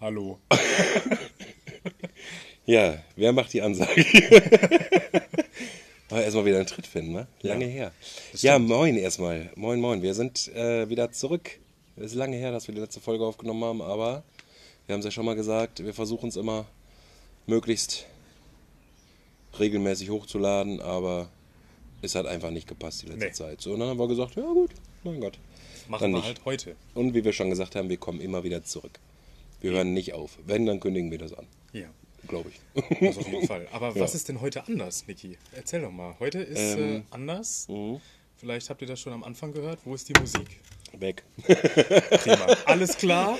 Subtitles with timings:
[0.00, 0.38] Hallo.
[2.66, 4.04] Ja, wer macht die Ansage?
[6.10, 7.26] Aber erstmal wieder einen Tritt finden, ne?
[7.40, 7.92] Lange Ja, her.
[8.34, 9.50] Ja, moin erstmal.
[9.56, 10.02] Moin, moin.
[10.02, 11.48] Wir sind äh, wieder zurück.
[11.96, 14.22] Es ist lange her, dass wir die letzte Folge aufgenommen haben, aber
[14.86, 16.66] wir haben es ja schon mal gesagt, wir versuchen es immer
[17.46, 18.04] möglichst
[19.58, 21.30] regelmäßig hochzuladen, aber
[22.02, 23.32] es hat einfach nicht gepasst die letzte Nee.
[23.32, 23.62] Zeit.
[23.62, 24.72] So, und dann haben wir gesagt, ja gut,
[25.04, 25.38] mein Gott.
[25.88, 26.26] Machen Dann wir nicht.
[26.26, 26.76] halt heute.
[26.92, 29.00] Und wie wir schon gesagt haben, wir kommen immer wieder zurück.
[29.60, 30.38] Wir hören nicht auf.
[30.46, 31.46] Wenn, dann kündigen wir das an.
[31.72, 31.88] Ja,
[32.26, 32.60] Glaube ich.
[33.00, 33.66] das auf jeden Fall.
[33.72, 34.00] Aber Ja.
[34.00, 35.36] was ist denn heute anders, Niki?
[35.52, 36.14] Erzähl doch mal.
[36.20, 37.66] Heute ist Ähm, äh, anders.
[37.68, 38.00] Mhm.
[38.36, 39.80] Vielleicht habt ihr das schon am Anfang gehört.
[39.84, 40.60] Wo ist die Musik?
[40.92, 41.24] Weg.
[41.44, 42.46] Prima.
[42.66, 43.36] Alles klar?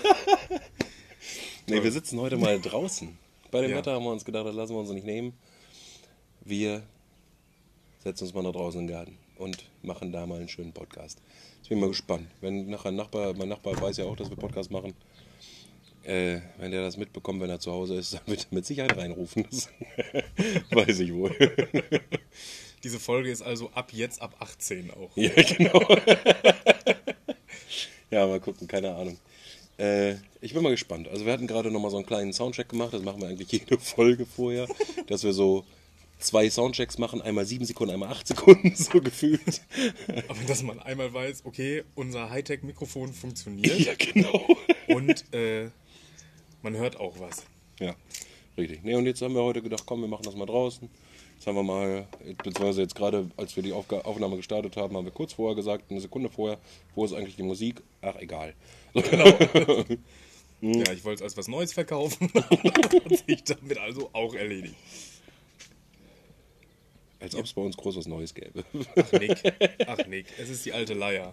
[1.69, 3.17] Nee, wir sitzen heute mal draußen.
[3.51, 3.77] Bei dem Ja.
[3.79, 5.33] Wetter haben wir uns gedacht, das lassen wir uns nicht nehmen.
[6.45, 6.83] Wir
[8.03, 11.21] setzen uns mal nach draußen in den Garten und machen da mal einen schönen Podcast.
[11.59, 12.27] Jetzt bin ich mal gespannt.
[12.41, 14.95] Wenn nachher ein Nachbar, mein Nachbar weiß ja auch, dass wir Podcast machen.
[16.05, 18.97] Äh, wenn der das mitbekommt, wenn er zu Hause ist, dann wird er mit Sicherheit
[18.97, 19.47] reinrufen.
[19.51, 19.69] Das
[20.71, 21.35] weiß ich wohl.
[22.85, 25.17] Diese Folge ist also ab jetzt ab 18 auch.
[25.17, 25.81] ja, genau.
[28.11, 29.19] ja, mal gucken, keine Ahnung.
[29.79, 31.09] Äh, ich bin mal gespannt.
[31.09, 32.93] Also wir hatten gerade noch mal so einen kleinen Soundcheck gemacht.
[32.93, 34.67] Das machen wir eigentlich jede Folge vorher,
[35.07, 35.65] dass wir so
[36.19, 39.63] zwei Soundchecks machen, einmal sieben Sekunden, einmal acht Sekunden, so gefühlt.
[40.29, 44.47] Aber dass man einmal weiß, okay, unser Hightech-Mikrofon funktioniert ja, genau.
[44.89, 45.71] und äh,
[46.63, 47.45] man hört auch was.
[47.81, 47.95] Ja,
[48.57, 48.83] richtig.
[48.83, 50.89] Nee, und jetzt haben wir heute gedacht, komm, wir machen das mal draußen.
[51.35, 52.09] Jetzt haben wir mal,
[52.43, 55.91] beziehungsweise jetzt gerade, als wir die Aufga Aufnahme gestartet haben, haben wir kurz vorher gesagt,
[55.91, 56.59] eine Sekunde vorher,
[56.95, 57.83] wo ist eigentlich die Musik?
[58.03, 58.55] Ach, egal.
[60.61, 62.31] Ja, ich wollte es als was Neues verkaufen.
[62.35, 64.75] Hat sich damit also auch erledigt.
[67.21, 68.65] Als ob es bei uns groß was Neues gäbe.
[68.97, 69.43] Ach Nick,
[69.87, 71.33] ach Nick, es ist die alte Leier.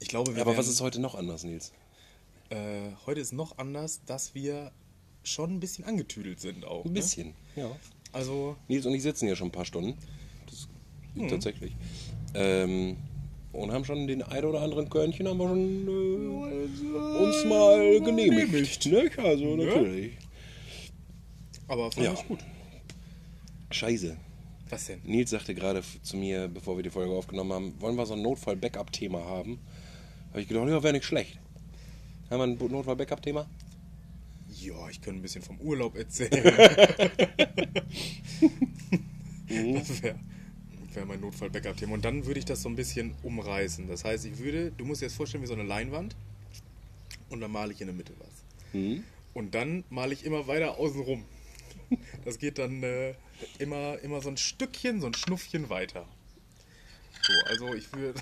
[0.00, 1.72] Ich glaube, wir Aber was ist heute noch anders, Nils?
[2.50, 4.72] Äh, heute ist noch anders, dass wir
[5.22, 6.84] schon ein bisschen angetüdelt sind auch.
[6.84, 7.00] Ein Ne?
[7.00, 7.70] bisschen, ja.
[8.12, 9.94] Also, Nils und ich sitzen hier schon ein paar Stunden.
[10.46, 10.68] Das
[11.30, 11.72] tatsächlich.
[12.34, 12.96] Ähm,
[13.52, 18.86] und haben schon den ein oder anderen Körnchen haben wir schon äh, uns mal genehmigt.
[18.86, 19.10] Ne?
[19.18, 20.12] Also natürlich.
[21.68, 22.12] aber fand Ja.
[22.12, 22.40] ich gut.
[23.70, 24.16] Scheiße.
[24.68, 25.00] Was denn?
[25.04, 28.22] Nils sagte gerade zu mir, bevor wir die Folge aufgenommen haben, wollen wir so ein
[28.22, 29.58] Notfall-Backup-Thema haben?
[30.30, 31.38] Habe ich gedacht, ja, wäre nicht schlecht.
[32.30, 33.46] Haben wir ein Notfall-Backup-Thema?
[34.58, 36.42] Ja, ich könnte ein bisschen vom Urlaub erzählen.
[39.48, 40.18] das wäre
[40.96, 41.94] wär mein Notfall-Backup-Thema.
[41.94, 43.86] Und dann würde ich das so ein bisschen umreißen.
[43.86, 46.16] Das heißt, ich würde, du musst dir jetzt vorstellen, wie so eine Leinwand.
[47.28, 48.28] Und dann male ich in der Mitte was.
[49.34, 51.24] Und dann male ich immer weiter außen rum.
[52.24, 53.14] Das geht dann äh,
[53.60, 56.04] immer, immer so ein Stückchen, so ein Schnuffchen weiter.
[57.22, 58.20] So, also ich würde.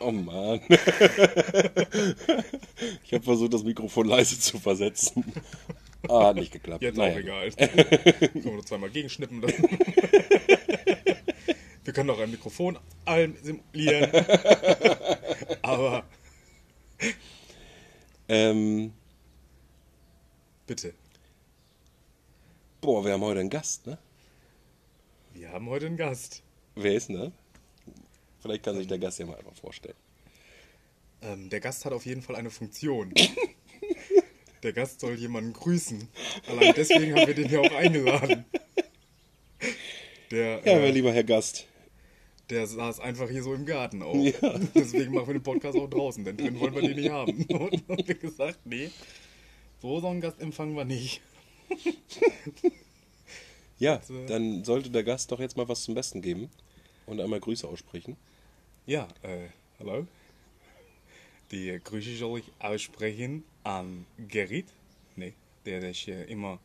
[0.00, 0.60] Oh Mann.
[3.04, 5.24] ich habe versucht, das Mikrofon leise zu versetzen.
[6.08, 6.82] Ah, hat nicht geklappt.
[6.82, 7.14] Jetzt Naja.
[7.14, 7.50] auch egal.
[7.52, 9.40] Können wir noch zweimal gegenschnippen.
[9.42, 9.52] Dann.
[11.82, 12.78] Wir können auch ein Mikrofon
[13.42, 14.10] simulieren.
[15.62, 16.04] Aber
[18.28, 18.92] Ähm,
[20.68, 20.94] bitte,
[22.80, 23.98] boah, wir haben heute einen Gast, ne?
[25.34, 26.42] wir haben heute einen Gast.
[26.76, 27.32] Wer ist das?
[28.40, 29.96] Vielleicht kann sich der Gast ja mal einfach vorstellen.
[31.22, 33.12] Ähm, der Gast hat auf jeden Fall eine Funktion.
[34.62, 36.06] Der Gast soll jemanden grüßen.
[36.46, 38.44] Allein deswegen haben wir den hier auch eingeladen.
[40.30, 41.66] Der, Ja, mein äh, lieber Herr Gast.
[42.50, 44.14] der saß einfach hier so im Garten auch.
[44.14, 44.58] Ja.
[44.74, 47.42] Deswegen machen wir den Podcast auch draußen, denn drin wollen wir den nicht haben.
[47.48, 48.90] Und haben wir gesagt, nee,
[49.80, 51.22] so so einen Gast empfangen wir nicht.
[53.78, 56.50] Ja, äh, dann sollte der Gast doch jetzt mal was zum Besten geben
[57.06, 58.16] und einmal Grüße aussprechen.
[58.90, 59.46] Ja, äh,
[59.78, 60.04] hallo.
[61.52, 64.66] Die Grüße soll ich aussprechen an Gerrit,
[65.14, 65.32] nee,
[65.64, 66.58] der das äh, immer,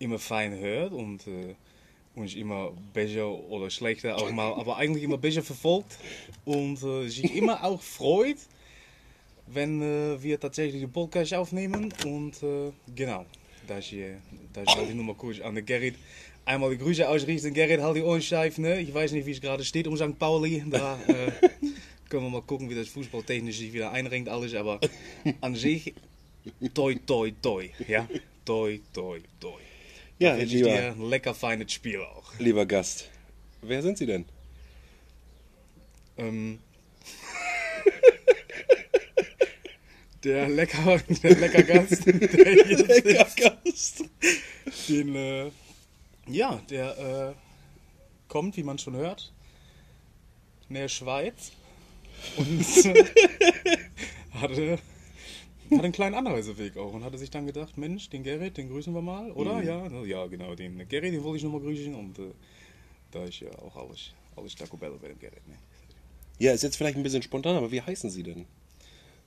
[0.00, 1.54] immer fein hört und äh,
[2.16, 5.96] uns immer besser oder schlechter auch mal, aber eigentlich immer besser verfolgt
[6.44, 8.38] und sich immer auch freut,
[9.46, 9.80] wenn
[10.20, 12.34] wir tatsächlich den Podcast aufnehmen und
[12.96, 13.26] genau,
[13.68, 14.16] das, äh,
[14.52, 15.94] das wollte ich nur mal kurz an den Gerrit
[16.44, 17.54] einmal die Grüße ausrichten.
[17.54, 18.80] Gerrit, halt die Ohren steif, ne?
[18.80, 20.18] Ich weiß nicht, wie es gerade steht um St.
[20.18, 20.64] Pauli.
[20.68, 21.30] Da äh,
[22.08, 24.80] können wir mal gucken, wie das fußballtechnisch sich wieder einrenkt alles, aber
[25.40, 25.94] an sich
[26.74, 28.08] toi toi toi, ja?
[28.44, 29.60] Toi toi toi.
[30.18, 32.38] Ja, Wünsche ich dir ein lecker feines Spiel auch.
[32.38, 33.10] lieber Gast.
[33.62, 34.24] Wer sind Sie denn?
[36.16, 36.60] Ähm,
[40.24, 44.04] der lecker, der lecker Gast, der sitzt, Gast.
[44.88, 45.50] den, äh,
[46.26, 47.34] ja, der äh,
[48.28, 49.32] kommt, wie man schon hört,
[50.68, 51.52] in der Schweiz
[52.36, 53.04] und äh,
[54.34, 54.78] hatte
[55.70, 58.94] hat einen kleinen Anreiseweg auch und hatte sich dann gedacht, Mensch, den Gerrit, den grüßen
[58.94, 59.54] wir mal, oder?
[59.54, 59.66] Mhm.
[59.66, 62.32] Ja, ja, genau, den Gerrit, den wollte ich nochmal grüßen und äh,
[63.10, 65.46] da ist ja auch alles, alles Taco Bell bei dem Gerrit.
[65.48, 65.54] Ne?
[66.38, 68.46] Ja, ist jetzt vielleicht ein bisschen spontan, aber wie heißen Sie denn?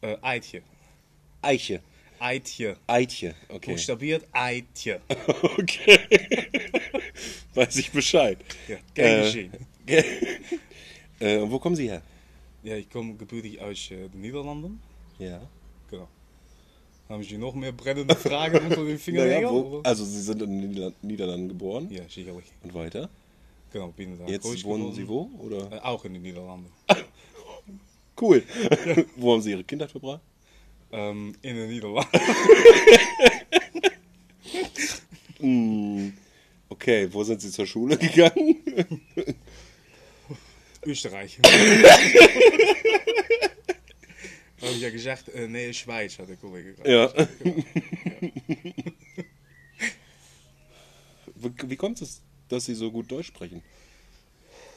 [0.01, 0.61] Äh, Eitje.
[1.41, 1.81] Eiche.
[2.19, 2.77] Eitje.
[2.87, 3.71] Eitje, okay.
[3.73, 5.01] Buchstabiert Eitje.
[5.59, 5.99] Okay.
[7.53, 8.37] Weiß ich Bescheid.
[8.67, 9.51] Ja, gern Äh, geschehen.
[11.19, 12.03] Äh, und wo kommen Sie her?
[12.61, 14.79] Ja, ich komme gebürtig aus äh, den Niederlanden.
[15.17, 15.41] Ja.
[15.89, 16.07] Genau.
[17.09, 19.43] Haben Sie noch mehr brennende Fragen unter den Fingernägeln?
[19.43, 22.45] Naja, wo, also Sie sind in den Niederla- Niederlanden geboren Ja, sicherlich.
[22.63, 23.09] und weiter.
[23.73, 24.93] Genau, bin da Jetzt wohnen geworden.
[24.95, 25.29] Sie wo?
[25.39, 25.71] Oder?
[25.71, 26.71] Äh, auch in den Niederlanden.
[28.21, 28.43] Cool.
[29.15, 30.21] wo haben Sie Ihre Kindheit verbracht?
[30.91, 32.19] Ähm, in den Niederlanden.
[35.39, 36.13] Hm,
[36.69, 38.57] Okay, wo sind Sie zur Schule gegangen?
[40.83, 41.39] Österreich.
[44.61, 46.91] Habe ich ja gesagt, äh, nee, Schweiz, hat der Kollege gerade.
[46.91, 47.07] Ja.
[47.07, 47.29] gesagt.
[51.35, 53.61] Wie wie kommt es, dass Sie so gut Deutsch sprechen?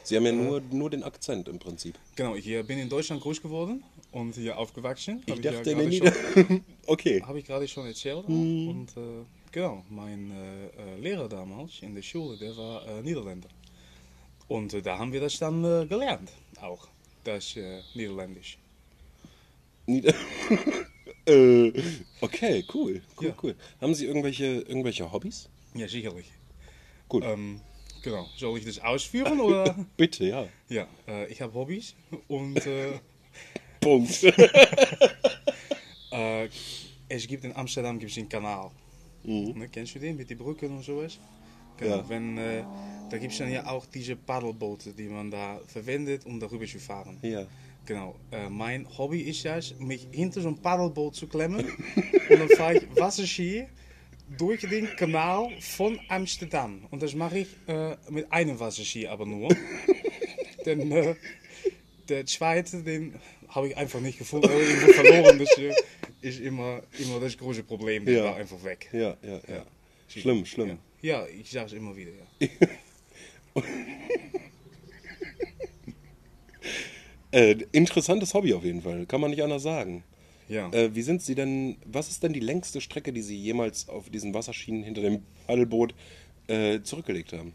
[0.02, 1.98] Sie haben ja nur, nur den Akzent im Prinzip.
[2.16, 5.22] Genau, ich äh, bin in Deutschland groß geworden und hier aufgewachsen.
[5.26, 6.64] Ich dachte ja in den gerade schon-.
[6.86, 7.22] Okay.
[7.22, 8.24] Habe ich gerade schon erzählt.
[8.26, 13.48] Und äh, genau, mein äh, äh, Lehrer damals in der Schule, der war äh, Niederländer.
[14.48, 16.88] Und äh, da haben wir das dann äh, gelernt, auch,
[17.22, 18.58] das äh, Niederländisch.
[19.86, 20.14] Nieder
[21.26, 21.72] äh,
[22.20, 23.02] okay, cool.
[23.20, 23.34] Cool, Ja.
[23.42, 23.54] cool.
[23.80, 25.48] Haben Sie irgendwelche, irgendwelche Hobbys?
[25.74, 26.26] Ja, sicherlich.
[27.08, 27.22] Gut.
[27.24, 27.60] Ähm,
[28.02, 29.74] genau, soll ich das ausführen oder?
[29.96, 30.46] Bitte, ja.
[30.68, 31.94] ja, äh, ich habe Hobbys
[32.28, 32.92] und äh,
[33.80, 34.22] Punkt.
[36.12, 36.48] äh,
[37.08, 38.70] es gibt in Amsterdam gibt's einen Kanal.
[39.22, 41.18] Ne, kennst du den mit den Brücken und sowas?
[41.76, 42.08] Genau, Ja.
[42.08, 42.62] wenn, äh,
[43.10, 46.78] da gibt es dann ja auch diese Paddelboote, die man da verwendet, um darüber zu
[46.78, 47.18] fahren.
[47.22, 47.46] ja.
[47.86, 51.64] Genau, äh, mein Hobby ist juist, mich hinter so ein Paddelboot zu klemmen
[52.28, 53.66] und dann fahre ich Wasserski
[54.38, 56.86] durch den Kanal von Amsterdam.
[56.90, 59.48] Und das mache ich äh, mit einem Wasserski aber nur.
[60.66, 61.14] Denn äh,
[62.08, 63.14] der zweite, den
[63.48, 65.38] habe ich einfach nicht gefunden, irgendwo verloren.
[65.38, 65.74] Das äh,
[66.20, 68.24] ist immer, immer das große Problem, der Ja.
[68.24, 68.88] war einfach weg.
[68.92, 69.54] Ja, ja, ja.
[69.56, 69.66] Ja.
[70.08, 70.78] Schlimm, schlimm.
[71.02, 72.10] Ja, ich sage es immer wieder,
[72.40, 72.48] ja.
[77.32, 80.02] Äh, interessantes Hobby auf jeden Fall, kann man nicht anders sagen.
[80.50, 83.88] Ja, Äh, wie sind Sie denn, was ist denn die längste Strecke, die Sie jemals
[83.88, 85.94] auf diesen Wasserschienen hinter dem Paddelboot
[86.48, 87.52] äh, zurückgelegt haben?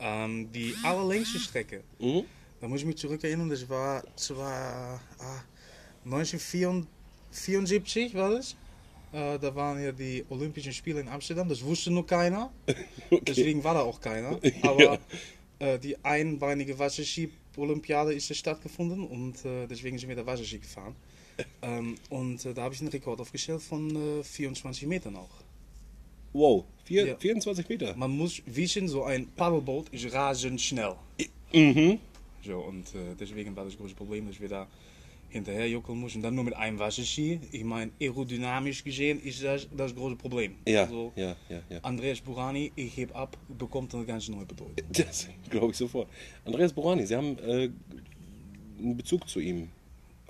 [0.00, 1.82] ähm, die allerlängste Strecke.
[1.98, 2.22] Mhm.
[2.60, 5.42] Da muss ich mich zurückerinnern, das war, das war ah,
[6.04, 8.56] 1974 war das.
[9.12, 12.52] Äh, da waren ja die Olympischen Spiele in Amsterdam, das wusste noch keiner.
[13.26, 14.38] Deswegen war da auch keiner.
[14.62, 14.98] Aber
[15.58, 20.94] äh, die einbeinige Wasserski-Olympiade ist ja stattgefunden und äh, deswegen sind wir da Wasserski gefahren.
[21.62, 25.30] Ähm, und äh, da habe ich einen Rekord aufgestellt von äh, 24 Metern auch.
[26.32, 27.16] Wow, vier, Ja.
[27.16, 27.96] 24 Meter.
[27.96, 30.94] Man muss wissen, so ein Paddelboot ist rasend schnell.
[31.52, 31.98] Mhm.
[32.44, 34.66] So, und äh, deswegen war das große Problem, dass wir da
[35.30, 36.22] hinterher juckeln mussten.
[36.22, 37.40] Dann nur mit einem Wasserski.
[37.52, 40.54] Ich meine, aerodynamisch gesehen ist das das große Problem.
[40.66, 41.78] Ja, Also, ja, ja, ja.
[41.82, 44.74] Andreas Burani, ich heb ab, bekommt eine ganz neue Bedeutung.
[44.92, 46.08] Das glaube ich sofort.
[46.44, 47.70] Andreas Borani, Sie haben äh,
[48.78, 49.68] einen Bezug zu ihm.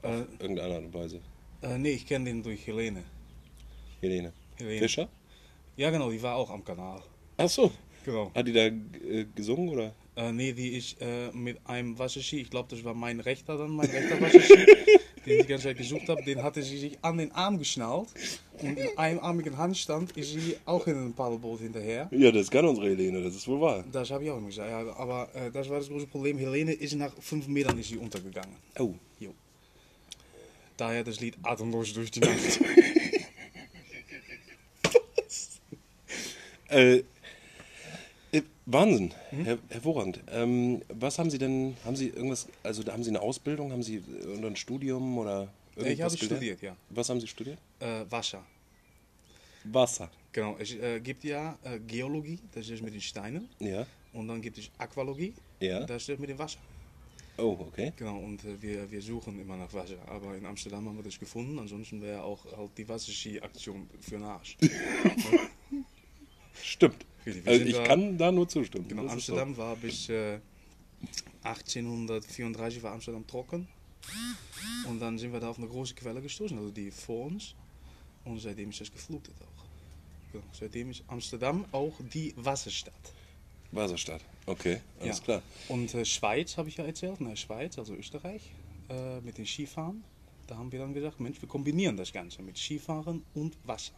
[0.03, 1.21] Auf Äh, irgendeine Art und Weise.
[1.63, 3.03] Äh, nee, ich kenne den durch Helene.
[4.01, 4.33] Helene.
[4.57, 4.79] Helene.
[4.81, 5.09] Fischer?
[5.77, 7.03] Ja, genau, die war auch am Kanal.
[7.37, 7.71] Ach so.
[8.05, 8.33] Genau.
[8.35, 9.93] Hat die da äh, gesungen oder?
[10.17, 13.71] Äh, nee, die ist äh, mit einem Wasserski, ich glaube, das war mein rechter dann,
[13.71, 14.57] mein rechter Wasserski,
[15.27, 18.09] den ich die ganze Zeit gesucht habe, den hatte sie sich an den Arm geschnallt.
[18.61, 22.09] Und in einarmigen Handstand ist sie auch in ein Paddelboot hinterher.
[22.11, 23.85] Ja, das kann unsere Helene, das ist wohl wahr.
[23.93, 24.69] Das habe ich auch immer gesagt.
[24.71, 26.39] Ja, aber äh, das war das große Problem.
[26.39, 28.57] Helene ist nach fünf Metern ist sie untergegangen.
[28.79, 28.95] Oh.
[30.79, 32.39] Daher das Lied Atemlos durch die Nacht.
[36.71, 37.03] Äh,
[38.31, 39.45] äh, Wahnsinn, Mhm.
[39.47, 40.21] Her hervorragend.
[40.31, 43.97] Ähm, was haben Sie denn, haben Sie irgendwas, also haben Sie eine Ausbildung, haben Sie
[43.97, 46.21] äh, ein Studium oder ich irgendwas habe gelernt?
[46.43, 46.77] studiert, ja.
[46.91, 47.59] Was haben Sie studiert?
[47.81, 48.45] Äh, Wasser.
[49.65, 50.11] Wasser.
[50.33, 53.49] Genau, es äh, gibt ja äh, Geologie, das ist mit den Steinen.
[53.61, 53.87] Ja.
[54.13, 55.87] Und dann gibt es Aqualogie, Ja.
[55.87, 56.59] das ist mit dem Wasser.
[57.39, 57.93] Oh, okay.
[57.97, 59.97] Genau, und äh, wir, wir suchen immer nach Wasser.
[60.07, 61.59] Aber in Amsterdam haben wir das gefunden.
[61.59, 64.57] Ansonsten wäre auch halt die Wasserski-Aktion für den Arsch.
[66.63, 67.07] Stimmt.
[67.45, 68.89] Also ich da- kann da nur zustimmen.
[68.89, 69.13] Genau, Das.
[69.13, 70.41] Amsterdam war bis äh,
[71.43, 73.69] 1834 war Amsterdam trocken.
[74.89, 77.55] Und dann sind wir da auf eine große Quelle gestoßen, also die vor uns.
[78.25, 80.33] Und seitdem ist das geflutet auch.
[80.33, 82.95] Genau, seitdem ist Amsterdam auch die Wasserstadt.
[83.73, 84.23] Wasserstadt.
[84.47, 85.25] Okay, alles Ja.
[85.25, 85.43] klar.
[85.69, 88.43] Und äh, Schweiz habe ich ja erzählt, ne, Schweiz, also Österreich,
[88.89, 90.03] äh, mit den Skifahren.
[90.47, 93.93] da haben wir dann gesagt, Mensch, wir kombinieren das Ganze mit Skifahren und Wasser.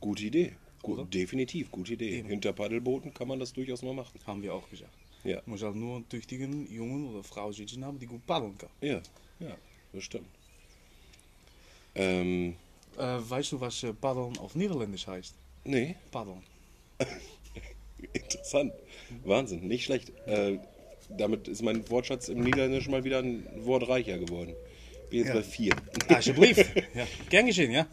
[0.00, 0.52] Gute Idee.
[0.82, 1.04] Gut, Oder?
[1.08, 2.18] definitiv, gute Idee.
[2.18, 2.28] Eben.
[2.28, 4.18] Hinter Paddelbooten kann man das durchaus mal machen.
[4.26, 4.92] Haben wir auch gesagt.
[5.24, 5.40] Ja.
[5.46, 8.68] Muss halt nur einen tüchtigen Jungen oder Frau sitzen haben, die gut paddeln kann.
[8.80, 9.00] Ja,
[9.38, 9.56] ja,
[9.92, 10.28] das stimmt.
[11.94, 12.56] Ähm,
[12.98, 15.34] Äh, weißt du, was äh, paddeln auf Niederländisch heißt?
[15.64, 16.42] nee, Paddeln.
[18.12, 18.72] interessant.
[19.24, 20.12] Wahnsinn, nicht schlecht.
[20.26, 20.58] Äh,
[21.08, 24.54] damit ist mein Wortschatz im Niederländischen mal wieder ein Wort reicher geworden.
[25.10, 25.34] Bin jetzt Ja.
[25.34, 25.76] bei vier.
[26.08, 26.66] Alsjeblieft.
[26.94, 27.84] ja, gern geschehen, ja?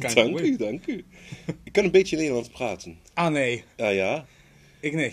[0.00, 0.58] Kein danke, Probleem.
[0.58, 1.04] danke.
[1.64, 2.98] Ik kan een beetje Nederlands praten.
[3.14, 3.64] Ah, nee.
[3.76, 4.26] Ja, ja.
[4.80, 5.12] Ik nee.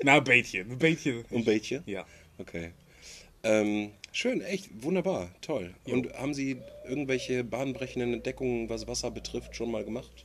[0.00, 0.60] nou, een beetje.
[0.60, 1.24] Een beetje.
[1.30, 1.82] Een beetje?
[1.84, 2.06] Ja.
[2.38, 2.72] Okay.
[3.42, 5.74] Ähm, schön, echt, wunderbar, toll.
[5.84, 5.94] Jo.
[5.94, 6.56] Und haben Sie
[6.88, 10.24] irgendwelche bahnbrechenden Entdeckungen, was Wasser betrifft, schon mal gemacht?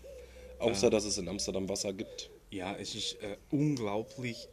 [0.64, 2.30] Außer, dass es in Amsterdam Wasser gibt.
[2.52, 4.48] Ja, es ist äh, unglaublich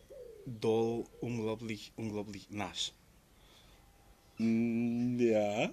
[0.47, 2.93] doll, unglaublich, unglaublich nass.
[4.39, 5.71] Mm, Ja.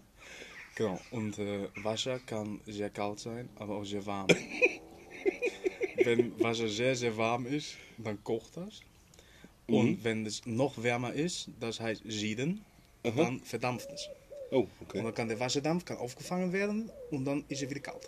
[0.76, 1.00] Genau.
[1.10, 4.28] Und äh, Wasser kann sehr kalt sein, aber auch sehr warm.
[6.04, 8.82] wenn Wasser sehr, sehr warm ist, dann kocht das.
[9.68, 12.64] Und wenn es noch wärmer ist, das heißt sieden,
[13.04, 14.08] dann verdampft es.
[14.52, 15.02] Oh, Und okay.
[15.04, 18.08] dann kann der Wasserdampf kann aufgefangen werden und dann ist er wieder kalt.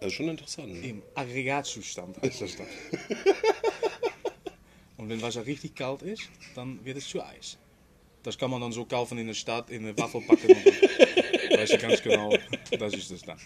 [0.00, 0.72] Das ist schon interessant.
[0.72, 0.86] Ne?
[0.88, 2.66] Im Aggregatzustand heißt das dann.
[4.96, 7.58] und wenn Wasser richtig kalt ist, dann wird es zu Eis.
[8.22, 11.58] Das kann man dann so kaufen in der Stadt, in eine Waffel packen und dann
[11.60, 12.36] weiß ich ganz genau,
[12.78, 13.38] das ist es dann.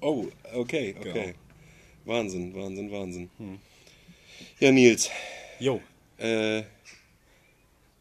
[0.00, 1.12] Oh, okay, okay.
[1.12, 1.34] Genau.
[2.06, 3.30] Wahnsinn, Wahnsinn, Wahnsinn.
[4.60, 5.10] Ja, Nils.
[5.60, 5.80] Jo,
[6.18, 6.62] Äh,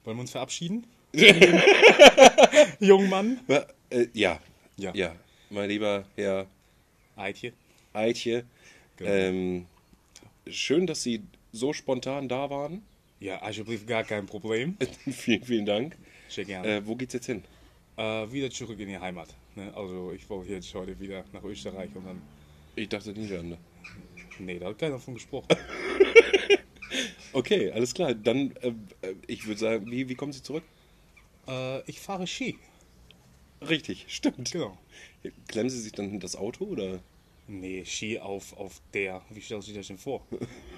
[0.03, 0.85] wollen wir uns verabschieden?
[2.79, 3.39] Jungmann?
[3.89, 4.39] äh, ja.
[4.75, 4.91] Ja.
[4.95, 5.15] Ja,
[5.49, 6.47] mein lieber Herr
[7.15, 7.53] Eitje.
[7.93, 8.45] Eitje.
[8.97, 9.11] Genau.
[9.11, 9.65] Ähm,
[10.47, 12.83] schön, dass Sie so spontan da waren.
[13.19, 14.77] Ja, alsjeblieft, gar kein Problem.
[15.11, 15.97] vielen, vielen Dank.
[16.29, 16.67] Sehr gerne.
[16.67, 17.43] Äh, wo geht's jetzt hin?
[17.97, 19.29] Äh, wieder zurück in die Heimat.
[19.55, 19.71] Ne?
[19.75, 22.21] Also, ich wollte jetzt heute wieder nach Österreich und dann.
[22.75, 23.57] Ich dachte Niederlande.
[24.39, 25.47] Nee, da hat keiner von gesprochen.
[27.33, 28.13] Okay, alles klar.
[28.13, 28.67] Dann, äh,
[29.01, 30.63] äh, ich würde sagen, wie, wie kommen Sie zurück?
[31.47, 32.57] äh, ich fahre Ski.
[33.67, 34.51] Richtig, stimmt.
[34.51, 34.77] Genau.
[35.47, 36.99] Klemmen Sie sich dann das Auto oder?
[37.47, 39.21] Nee, Ski auf, auf der.
[39.29, 40.25] Wie stellt sich das denn vor?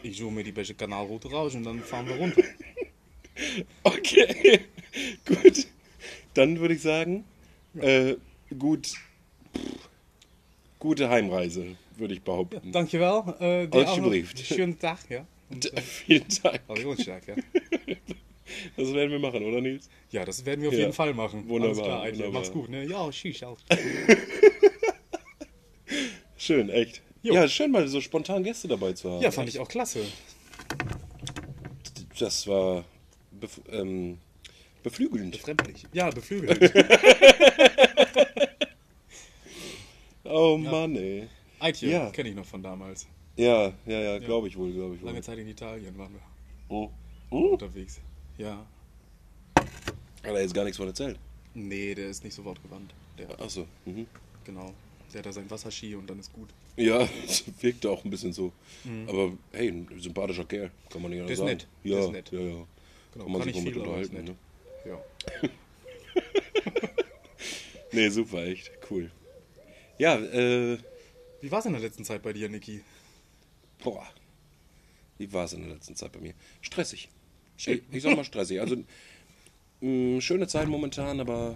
[0.04, 2.44] Ich suche mir die beste Kanalroute raus und dann fahren wir runter.
[3.84, 4.62] Okay,
[5.26, 5.68] gut.
[6.34, 7.26] Dann würde ich sagen,
[7.78, 8.16] äh,
[8.58, 8.94] gut,
[10.80, 12.72] gute Heimreise, würde ich behaupten.
[12.72, 13.24] Dankjewel.
[13.68, 14.40] Dir auch noch Alsjeblieft.
[14.40, 15.28] Schönen Tag, ja.
[15.50, 16.62] Und, äh, Vielen Dank.
[16.82, 17.36] Gute, ja.
[18.78, 19.90] Das werden wir machen, oder Nils?
[20.12, 20.80] Ja, das werden wir auf Ja.
[20.82, 21.48] jeden Fall machen.
[21.50, 22.32] Wunderbar, Alles klar, wunderbar.
[22.42, 22.86] Mach's gut, ne?
[22.86, 23.42] Ja, tschüss.
[26.46, 27.02] Schön, echt.
[27.24, 27.34] Jo.
[27.34, 29.20] Ja, schön mal so spontan Gäste dabei zu haben.
[29.24, 30.06] Ja, fand ich auch klasse.
[32.20, 32.86] Das war
[33.32, 34.20] bef ähm,
[34.84, 35.32] beflügelnd.
[35.32, 35.88] Befremdlich.
[35.92, 36.62] Ja, beflügelt.
[40.28, 41.28] Oh Mann, ey.
[41.60, 42.10] Eitje, Ja.
[42.12, 43.08] kenne ich noch von damals.
[43.38, 45.08] Ja, ja, ja, glaube ich wohl, glaube ich wohl.
[45.10, 46.22] Lange Zeit in Italien waren wir
[46.68, 46.90] Oh.
[47.30, 47.54] Oh.
[47.54, 48.02] unterwegs.
[48.38, 48.66] Ja.
[49.56, 49.66] Hat
[50.24, 51.18] er jetzt gar nichts von erzählt.
[51.54, 52.94] Nee, der ist nicht so wortgewandt.
[53.18, 53.66] Der, Achso.
[53.86, 54.08] Mhm.
[54.44, 54.74] genau.
[55.16, 56.50] Der hat da sein Wasserski und dann ist gut.
[56.76, 58.52] Ja, das wirkte auch ein bisschen so.
[59.08, 61.44] Aber hey, ein sympathischer Kerl, kann man nicht anders Mhm.
[61.44, 61.50] Sagen.
[61.58, 62.32] nett, Ja, ist nett.
[62.34, 62.46] ja, ja.
[63.14, 64.24] Genau, Kann man kann sich mal mit unterhalten.
[64.26, 64.36] Ne?
[64.86, 65.02] Ja.
[67.92, 68.72] Nee, super, echt.
[68.90, 69.10] Cool.
[69.98, 70.78] Ja, äh,
[71.40, 72.82] Wie war es in der letzten Zeit bei dir, Niki?
[73.82, 74.06] boah.
[75.18, 76.34] Wie war es in der letzten Zeit bei mir?
[76.62, 77.08] Stressig.
[77.58, 78.60] Ich, ich sag mal stressig.
[78.60, 78.76] Also,
[79.80, 81.56] mh, schöne Zeit momentan, aber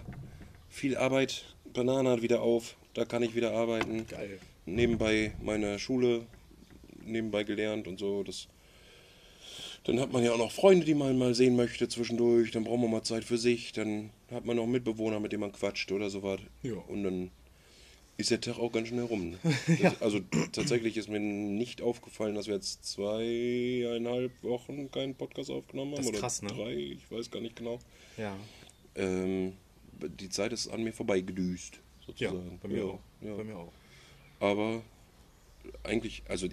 [0.70, 1.44] viel Arbeit.
[1.74, 4.06] Banane hat wieder auf, da kann ich wieder arbeiten.
[4.08, 4.38] Geil.
[4.66, 6.26] Nebenbei meine Schule,
[7.04, 8.22] nebenbei gelernt und so.
[8.22, 8.48] Das,
[9.84, 12.50] dann hat man ja auch noch Freunde, die man mal sehen möchte zwischendurch.
[12.50, 13.72] Dann braucht man mal Zeit für sich.
[13.72, 16.40] Dann hat man noch Mitbewohner, mit denen man quatscht oder sowas.
[16.62, 16.74] Ja.
[16.74, 17.30] Und dann
[18.20, 19.30] ist der Tag auch ganz schnell rum.
[19.30, 19.38] Ne?
[19.82, 20.20] Das, Also
[20.52, 25.96] tatsächlich ist mir nicht aufgefallen, dass wir jetzt zweieinhalb Wochen keinen Podcast aufgenommen haben.
[25.96, 26.48] Das ist oder krass, ne?
[26.48, 27.78] drei, ich weiß gar nicht genau.
[28.18, 28.36] Ja.
[28.94, 29.54] Ähm,
[30.20, 31.80] die Zeit ist an mir vorbeigedüst,
[32.18, 32.58] Ja, sozusagen.
[32.62, 33.00] bei mir Ja, auch.
[33.22, 33.34] ja.
[33.36, 33.72] Bei mir auch.
[34.40, 34.82] Aber
[35.84, 36.46] eigentlich, also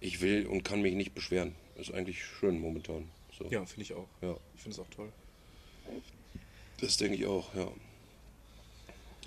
[0.00, 1.54] ich will und kann mich nicht beschweren.
[1.76, 3.08] Ist eigentlich schön momentan.
[3.38, 3.44] So.
[3.50, 4.08] Ja, finde ich auch.
[4.22, 5.12] Ja, Ich finde es auch toll.
[6.80, 7.68] das denke ich auch, ja.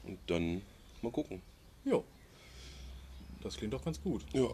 [0.04, 0.62] Und dann
[1.02, 1.42] mal gucken.
[1.86, 2.04] Jo.
[3.42, 4.26] Das klingt doch ganz gut.
[4.34, 4.50] Ja,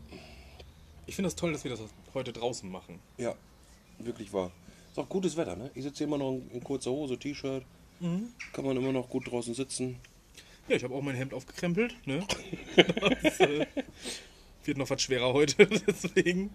[1.07, 1.81] Ich finde das toll, dass wir das
[2.13, 2.99] heute draußen machen.
[3.17, 3.35] ja,
[3.99, 4.51] wirklich wahr.
[4.91, 5.71] Ist auch gutes Wetter, ne?
[5.73, 7.63] Ich sitze immer noch in, in kurzer Hose, T-Shirt.
[7.99, 8.29] Mhm.
[8.53, 9.97] Kann man immer noch gut draußen sitzen.
[10.67, 11.95] Ja, ich habe auch mein Hemd aufgekrempelt.
[12.07, 12.25] Ne?
[13.23, 13.65] Das äh,
[14.63, 16.49] wird noch was schwerer heute, deswegen.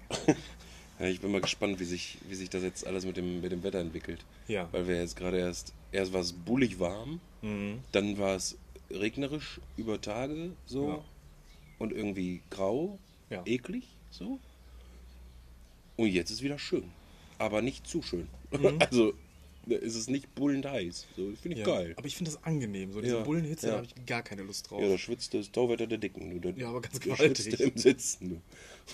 [0.98, 3.52] Ja, ich bin mal gespannt, wie sich, wie sich das jetzt alles mit dem, mit
[3.52, 4.20] dem Wetter entwickelt.
[4.48, 4.68] Ja.
[4.72, 7.78] Weil wir jetzt gerade erst, erst war es bullig warm, Mhm.
[7.92, 8.58] dann war es
[8.90, 11.04] regnerisch über Tage so Ja.
[11.78, 12.98] und irgendwie grau,
[13.30, 13.42] Ja.
[13.46, 14.38] eklig so.
[15.96, 16.84] Und jetzt ist wieder schön,
[17.38, 18.26] aber nicht zu schön.
[18.80, 19.12] Also ne,
[19.76, 21.06] ist es nicht bullend heiß.
[21.16, 21.66] So, finde ich.
[21.66, 21.74] Ja.
[21.74, 21.94] geil.
[21.96, 22.92] Aber ich finde das angenehm.
[22.92, 23.22] So diese Ja.
[23.22, 23.72] Bullenhitze, Ja.
[23.72, 24.80] da habe ich gar keine Lust drauf.
[24.82, 26.30] Ja, da schwitzt das Tauwetter der Dicken.
[26.40, 27.56] Du, da, Ja, aber ganz da gewaltig.
[27.56, 28.42] du im Sitzen.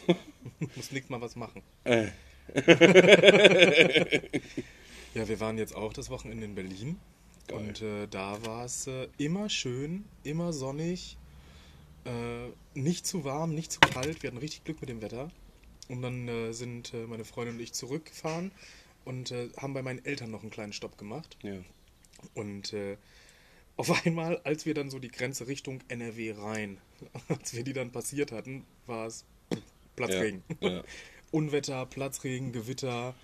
[0.07, 0.15] Du.
[0.77, 1.63] Muss nicht mal was machen.
[1.85, 2.09] Äh,
[5.15, 6.99] Ja, wir waren jetzt auch das Wochenende in Berlin.
[7.49, 7.57] Geil.
[7.59, 11.17] Und äh, da war es äh, immer schön, immer sonnig,
[12.05, 14.23] äh, nicht zu warm, nicht zu kalt.
[14.23, 15.31] Wir hatten richtig Glück mit dem Wetter.
[15.89, 18.51] Und dann äh, sind äh, meine Freundin und ich zurückgefahren
[19.07, 21.39] und äh, haben bei meinen Eltern noch einen kleinen Stopp gemacht.
[21.43, 21.55] ja.
[22.35, 22.97] Und äh,
[23.77, 26.79] auf einmal, als wir dann so die Grenze Richtung NRW rein,
[27.29, 29.25] als wir die dann passiert hatten, war es
[29.97, 30.43] Platzregen.
[30.61, 30.83] Ja, ja.
[31.31, 33.15] Unwetter, Platzregen, Gewitter.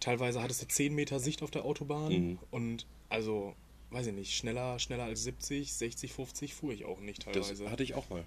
[0.00, 2.12] Teilweise hattest du 10 Meter Sicht auf der Autobahn.
[2.12, 2.38] Mhm.
[2.52, 3.54] Und also,
[3.90, 7.70] weiß ich nicht, schneller, schneller als 70, 60, 50 fuhr ich auch nicht Das teilweise.
[7.70, 8.24] hatte ich auch mal.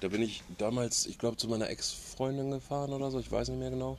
[0.00, 3.58] Da bin ich damals, ich glaube, zu meiner Ex-Freundin gefahren oder so, ich weiß nicht
[3.58, 3.98] mehr genau.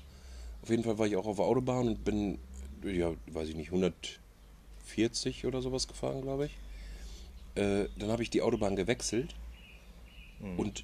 [0.66, 2.40] Auf jeden Fall war ich auch auf der Autobahn und bin,
[2.84, 6.52] ja, weiß ich nicht, 140 oder sowas gefahren, glaube ich.
[7.62, 9.36] Äh, dann habe ich die Autobahn gewechselt
[10.40, 10.60] Mhm.
[10.60, 10.84] und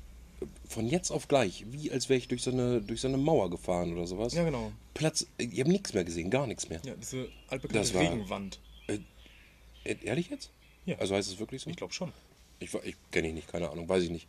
[0.69, 3.50] von jetzt auf gleich, wie als wäre ich durch so, eine, durch so eine Mauer
[3.50, 4.33] gefahren oder sowas.
[4.33, 4.71] ja, genau.
[4.93, 6.79] Platz, ich habe nichts mehr gesehen, gar nichts mehr.
[6.85, 8.59] Ja, diese altbekannte war- Regenwand.
[8.88, 10.51] Äh, ehrlich jetzt?
[10.85, 10.97] Ja.
[11.00, 11.69] Also heißt es wirklich so?
[11.71, 12.11] Ich glaube schon.
[12.59, 14.27] Ich, ich kenne ihn nicht, keine Ahnung, weiß ich nicht.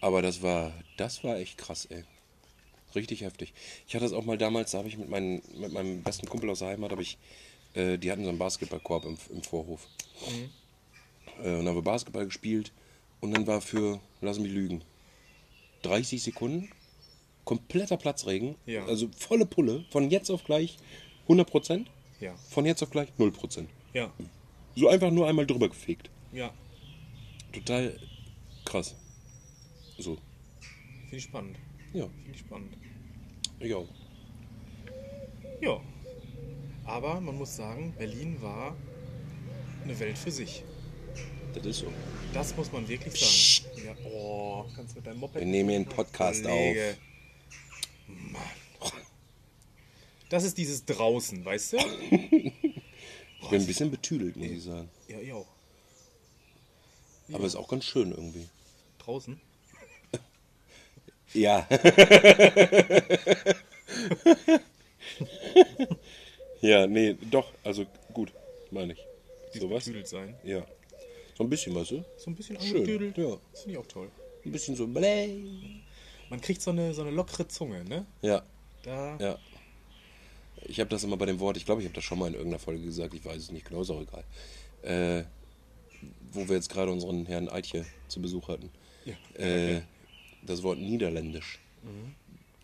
[0.00, 2.04] Aber das war, das war echt krass, ey.
[2.94, 3.52] Richtig heftig.
[3.86, 6.50] Ich hatte es auch mal damals, da habe ich mit, meinen, mit meinem besten Kumpel
[6.50, 7.16] aus der Heimat, habe ich,
[7.74, 9.86] äh, die hatten so einen Basketballkorb im, im Vorhof.
[11.42, 12.72] Äh, und dann haben wir Basketball gespielt
[13.20, 14.82] und dann war für, lass mich lügen,
[15.82, 16.68] 30 Sekunden
[17.44, 18.54] kompletter Platzregen.
[18.66, 18.84] Ja.
[18.86, 20.76] Also volle Pulle, von jetzt auf gleich
[21.24, 22.34] 100 Prozent, Ja.
[22.50, 23.68] von jetzt auf gleich 0 Prozent.
[23.94, 24.12] Ja.
[24.76, 26.08] So einfach nur einmal drüber gefegt.
[26.32, 26.52] Ja.
[27.52, 27.98] Total
[28.64, 28.94] krass.
[29.98, 30.16] So,
[31.04, 31.58] Finde ich spannend.
[31.92, 32.76] ja, Finde ich spannend.
[33.70, 33.88] Auch.
[35.60, 35.80] Ja.
[36.84, 38.76] Aber man muss sagen, Berlin war
[39.84, 40.64] eine Welt für sich.
[41.54, 41.92] Das ist so.
[42.32, 43.84] Das muss man wirklich sagen.
[43.84, 45.36] Ja, oh, kannst du mit deinem Moped.
[45.36, 46.96] Wir nehmen hier einen Podcast Kollege.
[48.08, 48.42] Mann.
[50.28, 51.78] Das ist dieses draußen, weißt du?
[53.42, 54.88] Ich bin ein bisschen betüdelt, muss ich sagen.
[55.08, 55.48] Ja, ich auch.
[57.32, 58.48] Aber ist auch ganz schön irgendwie.
[58.98, 59.40] Draußen?
[61.34, 61.66] Ja.
[66.60, 68.32] ja, nee, doch, also gut,
[68.70, 69.04] meine ich.
[69.60, 69.84] Sowas?
[69.84, 70.34] Betüdelt sein.
[70.44, 70.64] Ja.
[71.36, 72.04] So ein bisschen, weißt du?
[72.16, 73.18] So ein bisschen Schön, angetüdelt.
[73.18, 73.36] ja.
[73.52, 74.08] Das finde ich auch toll.
[74.44, 75.28] Ein bisschen so bläh.
[76.30, 78.06] Man kriegt so eine, so eine lockere Zunge, ne?
[78.22, 78.42] Ja,
[78.82, 79.16] Da.
[79.18, 79.38] ja.
[80.66, 82.34] Ich habe das immer bei dem Wort, ich glaube, ich habe das schon mal in
[82.34, 84.22] irgendeiner Folge gesagt, ich weiß es nicht genau, ist auch egal.
[84.82, 85.24] Äh,
[86.32, 88.70] wo wir jetzt gerade unseren Herrn Eitje zu Besuch hatten.
[89.04, 89.14] Ja.
[89.44, 89.82] Äh,
[90.42, 91.58] das Wort Niederländisch.
[91.82, 92.14] Mhm.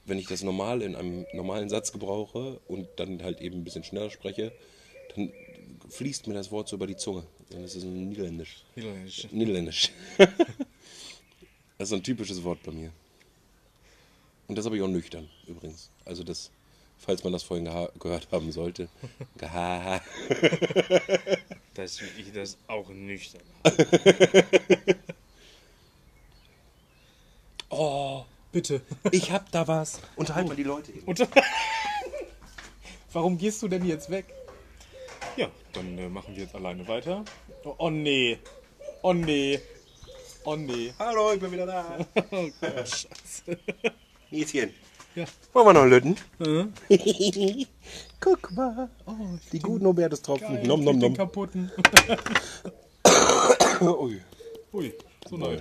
[0.05, 3.85] Wenn ich das normal in einem normalen Satz gebrauche und dann halt eben ein bisschen
[3.85, 4.53] schneller spreche,
[5.14, 5.33] dann
[5.91, 7.25] fließt mir das Wort so über die Zunge.
[7.51, 8.62] Dann ist es ein Niederländisch.
[8.75, 9.29] Niederländisch.
[9.31, 9.93] Niederländisch.
[11.79, 12.91] das ist ein typisches Wort bei mir.
[14.47, 15.91] Und das habe ich auch nüchtern, übrigens.
[16.07, 16.51] Also das,
[16.97, 18.88] falls man das vorhin gehört haben sollte.
[19.38, 20.01] Geha
[21.75, 23.43] Dass ich das auch nüchtern
[27.70, 28.81] oh, Bitte.
[29.11, 30.00] ich hab da was.
[30.16, 31.07] Unterhalt mal die Leute eben.
[31.07, 31.26] Und
[33.12, 34.26] Warum gehst du denn jetzt weg?
[35.37, 37.24] Ja, dann äh, machen wir jetzt alleine weiter.
[37.64, 38.38] Oh, oh nee.
[39.02, 39.61] Oh nee.
[40.44, 40.92] Oh nee.
[40.98, 41.98] Hallo, ich bin wieder da.
[42.31, 43.59] Oh Gott, Scheiße.
[44.31, 44.74] Nieschen.
[45.14, 45.24] Ja.
[45.52, 46.16] Wollen wir noch löten?
[46.40, 47.66] Äh?
[48.20, 48.88] Guck mal.
[49.07, 49.12] Oh,
[49.52, 50.62] Die guten Hubertus-Tropfen.
[50.62, 51.16] Nom, nom, mit den nom.
[51.16, 51.70] kaputten.
[53.81, 54.20] Ui.
[54.72, 54.94] Ui,
[55.28, 55.59] so neu.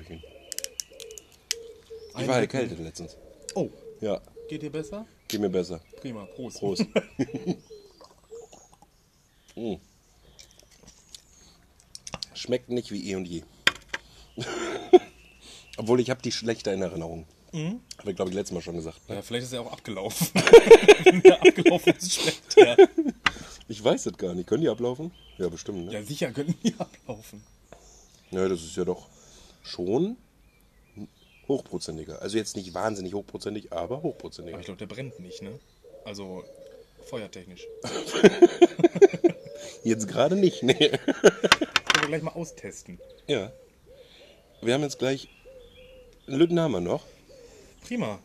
[2.20, 3.16] Ich war erkältet letztens.
[3.56, 3.70] Oh,
[4.02, 5.06] Ja, geht dir besser?
[5.28, 5.82] geht mir besser.
[6.00, 6.60] Prima, Prost.
[6.60, 6.86] Prost.
[9.56, 9.78] Mm.
[12.36, 13.42] Schmeckt nicht wie eh und je.
[15.78, 17.26] Obwohl ich habe die schlechte in Erinnerung.
[17.98, 19.10] Habe ich glaube ich letztes Mal schon gesagt.
[19.10, 19.16] Ne?
[19.16, 20.28] Ja, vielleicht ist er auch abgelaufen.
[21.04, 22.78] Wenn der abgelaufen ist, schmeckt der.
[23.68, 24.46] Ich weiß das gar nicht.
[24.48, 25.12] Können die ablaufen?
[25.40, 25.86] Ja, bestimmt.
[25.88, 25.94] Ne?
[25.94, 27.42] Ja, sicher können die ablaufen.
[28.30, 29.08] Ja, das ist ja doch
[29.64, 30.18] schon
[31.48, 32.22] hochprozentiger.
[32.22, 34.60] Also jetzt nicht wahnsinnig hochprozentig, aber Aber hochprozentiger.
[34.60, 35.60] ich glaube, der brennt nicht, ne?
[36.06, 36.44] Also,
[37.06, 37.66] feuertechnisch.
[39.84, 40.74] Jetzt gerade nicht, ne?
[40.74, 43.00] Können wir gleich mal austesten.
[43.28, 43.52] Ja.
[44.62, 45.30] Wir haben jetzt gleich.
[46.26, 47.04] Lütten haben wir noch.
[47.86, 48.20] Prima.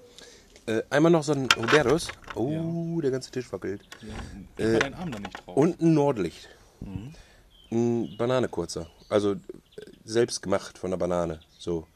[0.66, 2.08] Äh, einmal noch so ein Hubertus.
[2.34, 3.82] Oh, der ganze Tisch wackelt.
[4.58, 5.56] Ja, äh, deinen Arm da nicht drauf.
[5.56, 6.48] Und ein Nordlicht.
[7.70, 8.88] Ein Banane kurzer.
[9.08, 9.36] Also äh,
[10.04, 11.40] selbst gemacht von der Banane.
[11.58, 11.86] So.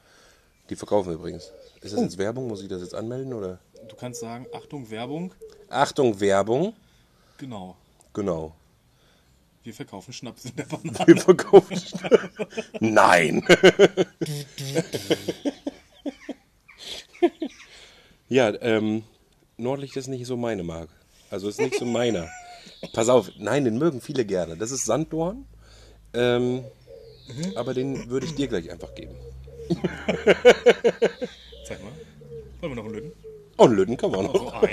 [0.69, 1.53] Die verkaufen wir übrigens.
[1.81, 2.49] Ist das jetzt Werbung?
[2.49, 3.59] Muss ich das jetzt anmelden oder?
[3.89, 5.33] Du kannst sagen, Achtung, Werbung.
[5.69, 6.75] Achtung, Werbung.
[7.39, 7.77] Genau.
[8.13, 8.55] Genau.
[9.63, 11.07] Wir verkaufen Schnaps in der Banane.
[11.07, 11.81] Wir verkaufen.
[12.81, 13.45] Nein.
[18.29, 19.03] ja, ähm,
[19.57, 20.93] Nordlicht ist nicht so meine Marke.
[21.31, 22.29] Also ist nicht so meiner.
[22.93, 24.57] Pass auf, nein, den mögen viele gerne.
[24.57, 25.47] Das ist Sanddorn.
[26.15, 26.65] Ähm,
[27.57, 29.17] aber den würde ich dir gleich einfach geben.
[31.67, 31.93] Zeig mal.
[32.61, 33.13] Wollen wir noch einen Lütten?
[33.57, 34.63] Oh, einen Lütten kann man So noch.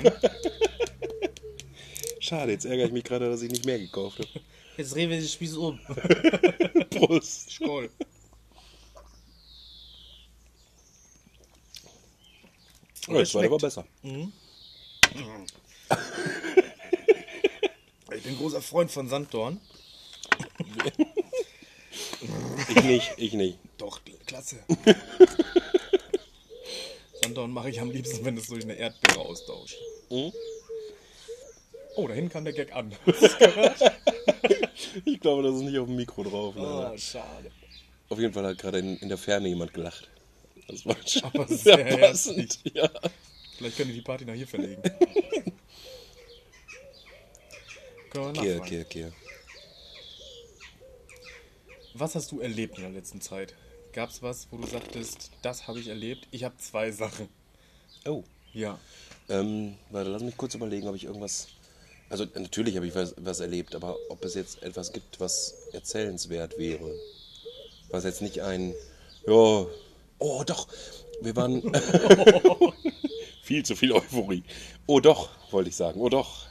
[2.19, 4.29] Schade, jetzt ärgere ich mich gerade, dass ich nicht mehr gekauft habe.
[4.77, 5.79] Jetzt drehen wir den Spieß um.
[6.89, 7.51] Prost.
[7.51, 7.89] Skoll.
[13.07, 13.85] Oh, das war aber besser.
[18.15, 19.59] Ich bin großer Freund von Sanddorn.
[22.69, 23.59] Ich nicht, ich nicht.
[23.83, 24.63] Doch, klasse.
[27.21, 29.75] Sanddorn mache ich am liebsten, wenn es durch eine Erdbeere austauscht.
[30.09, 30.31] Mhm.
[31.97, 32.95] Oh, dahin kam der Gag an.
[35.05, 36.55] Ich glaube, das ist nicht auf dem Mikro drauf.
[36.55, 36.93] leider.
[36.93, 37.51] Oh, schade.
[38.09, 40.09] Auf jeden Fall hat gerade in, in der Ferne jemand gelacht.
[40.67, 42.59] Das war schon Aber sehr, sehr passend.
[42.73, 42.89] Ja.
[43.57, 44.81] Vielleicht können die die Party nach hier verlegen.
[48.13, 48.59] Nachfragen.
[48.59, 49.11] okay, okay.
[51.95, 53.55] Was hast du erlebt in der letzten Zeit?
[53.93, 56.27] Gab es was, wo du sagtest, das habe ich erlebt?
[56.31, 57.29] Ich habe zwei Sachen.
[58.05, 58.23] Oh.
[58.51, 58.79] Ja.
[59.29, 61.47] Ähm, warte, lass mich kurz überlegen, ob ich irgendwas.
[62.09, 66.57] Also natürlich habe ich was, was erlebt, aber ob es jetzt etwas gibt, was erzählenswert
[66.57, 66.91] wäre.
[67.89, 68.73] Was jetzt nicht ein.
[69.27, 69.65] Ja.
[70.17, 70.67] Oh doch.
[71.21, 71.61] Wir waren.
[73.43, 74.43] viel zu viel Euphorie.
[74.87, 76.01] Oh doch, wollte ich sagen.
[76.01, 76.47] Oh doch.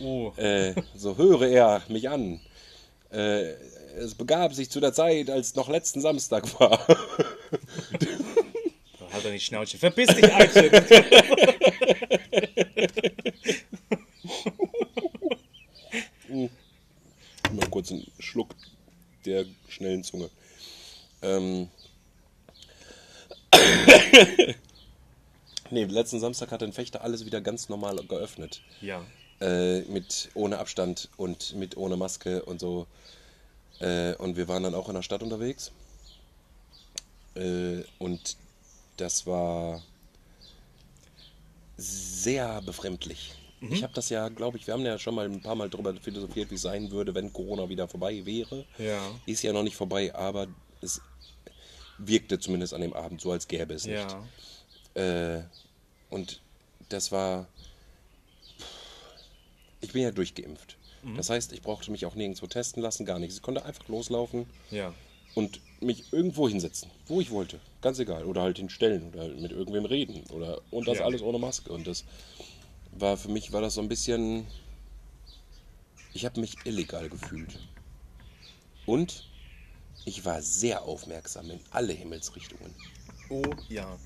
[0.00, 2.40] Oh, Äh, so höre er mich an.
[3.10, 3.54] Äh,
[3.96, 6.86] es begab sich zu der Zeit, als noch letzten Samstag war.
[9.12, 9.78] halt deine Schnauze.
[9.78, 10.70] Verpiss dich, Eichel.
[17.52, 18.54] Mal kurz einen Schluck
[19.24, 20.28] der schnellen Zunge.
[21.22, 21.68] Ähm.
[25.70, 28.62] nee, letzten Samstag hat ein Fechter alles wieder ganz normal geöffnet.
[28.80, 29.04] ja.
[29.38, 32.86] Äh, mit ohne Abstand und mit ohne Maske und so.
[33.80, 35.70] Äh, und wir waren dann auch in der Stadt unterwegs.
[37.34, 38.36] Äh, und
[38.96, 39.82] das war
[41.76, 43.34] sehr befremdlich.
[43.60, 45.94] Ich habe das ja, glaube ich, wir haben ja schon mal ein paar Mal darüber
[45.94, 48.64] philosophiert, wie es sein würde, wenn Corona wieder vorbei wäre.
[48.78, 49.00] Ja.
[49.24, 50.46] Ist ja noch nicht vorbei, aber
[50.82, 51.00] es
[51.98, 54.06] wirkte zumindest an dem Abend so, als gäbe es nicht.
[54.94, 55.36] Ja.
[55.36, 55.42] Äh,
[56.10, 56.40] und
[56.88, 57.46] das war.
[59.80, 60.76] Ich bin ja durchgeimpft.
[61.14, 63.36] Das heißt, ich brauchte mich auch nirgendwo testen lassen, gar nichts.
[63.36, 64.92] Ich konnte einfach loslaufen Ja.
[65.34, 67.60] und mich irgendwo hinsetzen, wo ich wollte.
[67.82, 68.24] Ganz egal.
[68.24, 70.24] Oder halt hinstellen oder mit irgendwem reden.
[70.32, 71.04] Oder, und das Ja.
[71.04, 71.70] alles ohne Maske.
[71.72, 72.04] Und das
[72.92, 74.46] war für mich war das so ein bisschen.
[76.14, 77.58] Ich habe mich illegal gefühlt.
[78.86, 79.28] Und
[80.04, 82.74] ich war sehr aufmerksam in alle Himmelsrichtungen.
[83.28, 83.98] Oh, ja.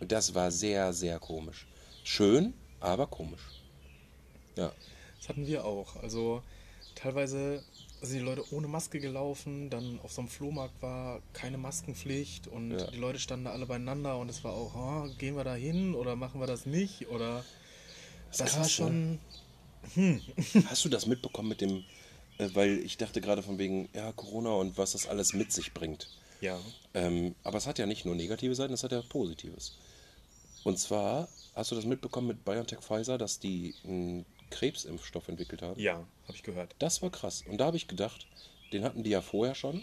[0.00, 1.66] Und das war sehr, sehr komisch.
[2.04, 3.40] Schön, aber komisch.
[4.56, 4.72] Ja.
[5.26, 5.96] Das hatten wir auch.
[5.96, 6.40] Also
[6.94, 7.60] teilweise
[8.00, 12.70] sind die Leute ohne Maske gelaufen, dann auf so einem Flohmarkt war keine Maskenpflicht und
[12.72, 12.90] Ja.
[12.90, 15.94] die Leute standen da alle beieinander und es war auch, oh, gehen wir da hin
[15.94, 17.08] oder machen wir das nicht?
[17.08, 17.44] Oder
[18.36, 19.18] das, krass, war ne?
[19.96, 20.64] schon.
[20.66, 21.82] Hast du das mitbekommen mit dem,
[22.38, 25.74] äh, weil ich dachte gerade von wegen, ja, Corona und was das alles mit sich
[25.74, 26.08] bringt.
[26.40, 26.58] Ja.
[26.94, 29.76] Ähm, aber es hat ja nicht nur negative Seiten, es hat ja Positives.
[30.62, 35.80] Und zwar, hast du das mitbekommen mit BioNTech Pfizer, dass die einen Krebsimpfstoff entwickelt haben?
[35.80, 36.74] Ja, habe ich gehört.
[36.78, 37.44] Das war krass.
[37.48, 38.26] Und da habe ich gedacht,
[38.72, 39.82] den hatten die ja vorher schon.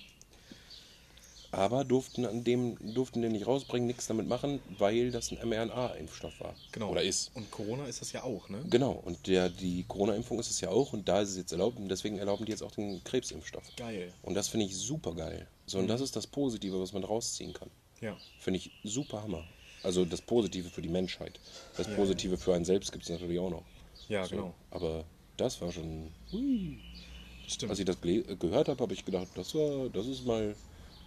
[1.51, 6.39] Aber durften an dem durften den nicht rausbringen, nichts damit machen, weil das ein mRNA-Impfstoff
[6.39, 6.55] war.
[6.71, 6.89] Genau.
[6.89, 7.29] Oder ist.
[7.35, 8.65] Und Corona ist das ja auch, ne?
[8.71, 8.93] Genau.
[8.93, 11.89] Und der, die Corona-Impfung ist es ja auch und da ist es jetzt erlaubt und
[11.89, 13.63] deswegen erlauben die jetzt auch den Krebsimpfstoff.
[13.77, 14.11] Geil.
[14.23, 15.47] Und das finde ich super geil.
[15.67, 17.69] So, und das ist das Positive, was man rausziehen kann.
[18.01, 18.17] Ja.
[18.39, 19.43] Finde ich super Hammer.
[19.83, 21.39] Also das Positive für die Menschheit.
[21.77, 23.63] Das Ja, Positive für einen selbst gibt es natürlich auch noch.
[24.09, 24.53] Ja, So, genau.
[24.71, 25.05] Aber
[25.37, 26.11] das war schon.
[27.47, 27.69] Stimmt.
[27.69, 30.55] Als ich das äh, gehört habe, habe ich gedacht, das war, das ist mal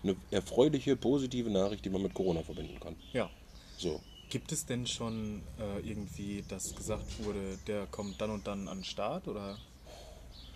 [0.03, 2.97] eine erfreuliche, positive Nachricht, die man mit Corona verbinden kann.
[3.13, 3.31] ja.
[3.79, 4.01] So.
[4.29, 8.79] Gibt es denn schon äh, irgendwie, dass gesagt wurde, der kommt dann und dann an
[8.79, 9.57] den Start oder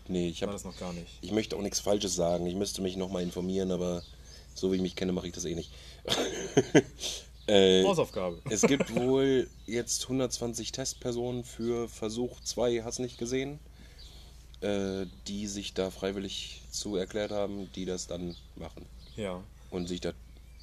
[0.09, 1.07] Nee, ich habe das noch gar nicht?
[1.21, 2.45] Ich möchte auch nichts Falsches sagen.
[2.47, 4.03] Ich müsste mich nochmal informieren, aber
[4.55, 5.71] so wie ich mich kenne, mache ich das eh nicht.
[7.47, 8.41] Äh, Hausaufgabe.
[8.51, 13.59] es gibt wohl jetzt 120 Testpersonen für Versuch 2, hast nicht gesehen,
[14.61, 18.87] äh, die sich da freiwillig zu erklärt haben, die das dann machen.
[19.17, 19.43] Ja.
[19.71, 20.13] Und sich da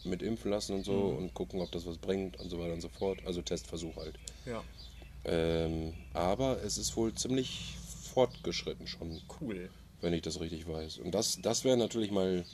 [0.04, 2.82] mit impfen lassen und so und gucken, ob das was bringt und so weiter und
[2.82, 3.20] so fort.
[3.26, 4.16] Also Testversuch halt.
[4.46, 4.64] Ja.
[5.26, 7.76] Ähm, aber es ist wohl ziemlich
[8.14, 9.70] fortgeschritten schon, Cool.
[10.02, 11.00] wenn ich das richtig weiß.
[11.00, 12.46] Und das, das wäre natürlich mal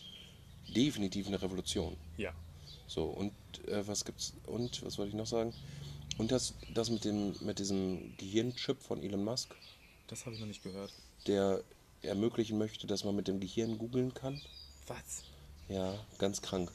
[0.75, 1.95] definitiv eine Revolution.
[2.17, 2.33] Ja.
[2.87, 3.31] So, und
[3.67, 5.53] äh, was gibt's, und was wollte ich noch sagen?
[6.17, 9.55] Und das, das mit dem, mit diesem Gehirnchip von Elon Musk,
[10.07, 10.91] Das habe ich noch nicht gehört.
[11.27, 11.63] der
[12.01, 14.41] ermöglichen möchte, dass man mit dem Gehirn googeln kann.
[14.87, 15.23] Was?
[15.69, 16.71] Ja, ganz krank.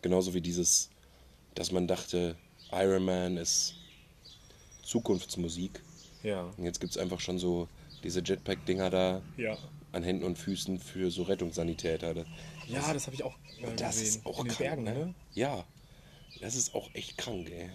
[0.00, 0.88] Genauso wie dieses,
[1.54, 2.34] dass man dachte,
[2.72, 3.74] Iron Man ist
[4.82, 5.80] Zukunftsmusik.
[6.22, 6.44] Ja.
[6.56, 7.68] Und jetzt gibt es einfach schon so
[8.02, 9.58] diese Jetpack-Dinger da Ja.
[9.92, 12.14] an Händen und Füßen für so Rettungssanitäter.
[12.14, 12.26] Das,
[12.68, 14.06] Ja, das habe ich auch äh, das gesehen.
[14.20, 14.94] ist auch in krank, Bergen, ne?
[14.94, 15.14] ne?
[15.34, 15.64] Ja,
[16.40, 17.68] das ist auch echt krank, ey.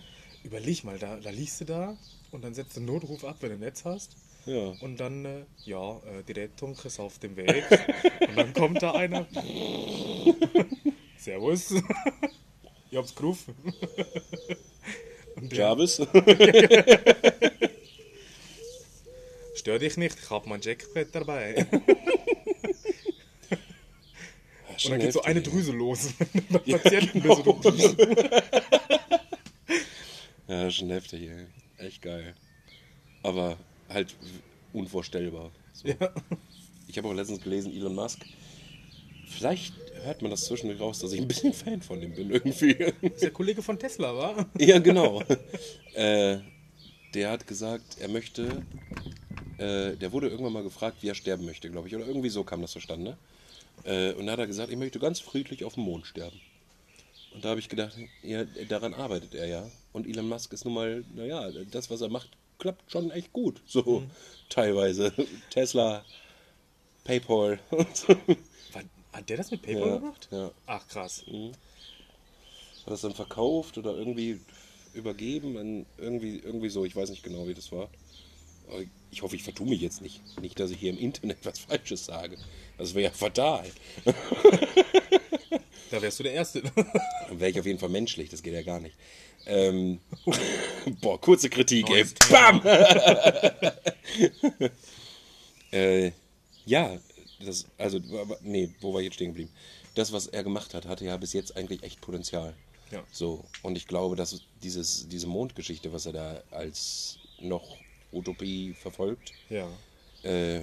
[0.43, 1.97] Überleg mal, da, da liegst du da
[2.31, 4.15] und dann setzt du einen Notruf ab, wenn du ein Netz hast.
[4.45, 4.73] Ja.
[4.81, 7.65] Und dann, äh, ja, äh, die Rettung ist auf dem Weg.
[8.27, 9.25] und dann kommt da einer.
[11.17, 11.71] Servus.
[12.91, 13.55] ich hab's gerufen.
[15.36, 16.01] und der, Jarvis?
[19.65, 21.65] stör dich nicht, ich hab mein Jackbrett dabei.
[24.84, 26.10] Und dann geht so eine Drüse los.
[26.69, 27.60] Patienten bist du
[30.47, 31.47] Ja, schon heftig, ey.
[31.84, 32.36] Echt geil.
[33.23, 33.58] Aber
[33.89, 34.15] halt
[34.74, 35.52] unvorstellbar.
[35.74, 35.88] So.
[35.88, 36.13] Ja.
[36.88, 38.26] Ich habe auch letztens gelesen, Elon Musk.
[39.28, 42.71] Vielleicht hört man das zwischendurch raus, dass ich ein bisschen Fan von ihm bin irgendwie.
[43.02, 44.50] ist der Kollege von Tesla, war?
[44.60, 45.21] ja, genau.
[45.93, 46.38] äh,
[47.13, 48.63] der hat gesagt, er möchte.
[49.58, 51.95] Äh, der wurde irgendwann mal gefragt, wie er sterben möchte, glaube ich.
[51.95, 53.17] Oder irgendwie so kam das zustande.
[53.84, 56.39] Äh, und da hat er gesagt, ich möchte ganz friedlich auf dem Mond sterben.
[57.34, 59.69] Und da habe ich gedacht, ja, daran arbeitet er ja.
[59.93, 63.61] Und Elon Musk ist nun mal, naja, das, was er macht, klappt schon echt gut.
[63.65, 64.03] So
[64.49, 65.13] teilweise.
[65.49, 66.03] Tesla,
[67.03, 67.59] PayPal.
[69.13, 70.27] Hat der das mit PayPal Ja, gemacht?
[70.31, 70.51] ja.
[70.65, 71.23] Ach, krass.
[71.25, 74.41] hat das dann verkauft oder irgendwie
[74.93, 77.89] übergeben an irgendwie, irgendwie so, ich weiß nicht genau, wie das war.
[78.67, 80.21] Aber ich hoffe, ich vertue mich jetzt nicht.
[80.41, 82.37] Nicht, dass ich hier im Internet was Falsches sage.
[82.77, 83.65] Das wäre ja fatal.
[85.95, 86.62] Da wärst du der Erste.
[87.31, 88.97] Wäre ich auf jeden Fall menschlich, das geht ja gar nicht.
[89.45, 90.01] Ähm,
[91.01, 92.03] boah, kurze Kritik, ey.
[92.03, 92.13] Neues.
[92.29, 92.62] Bam!
[95.71, 96.12] äh,
[96.65, 96.97] ja,
[97.39, 98.01] das, also,
[98.41, 99.51] nee, wo war ich jetzt stehen geblieben?
[99.93, 102.53] Das, was er gemacht hat, hatte ja bis jetzt eigentlich echt Potenzial.
[102.91, 103.01] Ja.
[103.13, 107.77] So, und ich glaube, dass dieses, diese Mondgeschichte, was er da als noch
[108.12, 109.69] Utopie verfolgt, Ja.
[110.23, 110.60] äh,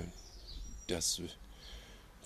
[0.89, 1.23] das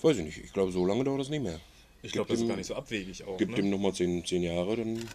[0.01, 0.43] weiß ich nicht.
[0.43, 1.61] Ich glaube, so lange dauert das nicht mehr.
[2.03, 3.37] Ich glaube, das ist gar nicht so abwegig auch.
[3.37, 3.55] Gib Ne?
[3.55, 5.07] dem nochmal zehn, zehn Jahre, dann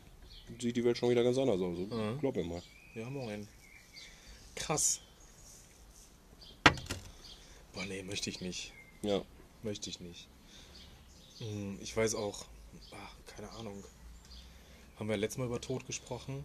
[0.61, 1.79] sieht die Welt schon wieder ganz anders aus.
[2.21, 2.63] Glaub mir mal.
[2.95, 3.47] Ja, moin.
[4.55, 5.01] Krass.
[7.73, 8.73] Boah, nee, möchte ich nicht.
[9.03, 9.23] Ja.
[9.63, 10.29] Möchte ich nicht.
[11.39, 12.45] Hm, Ich weiß auch,
[12.93, 13.83] ach, keine Ahnung.
[14.99, 16.45] Haben wir letztes Mal über Tod gesprochen?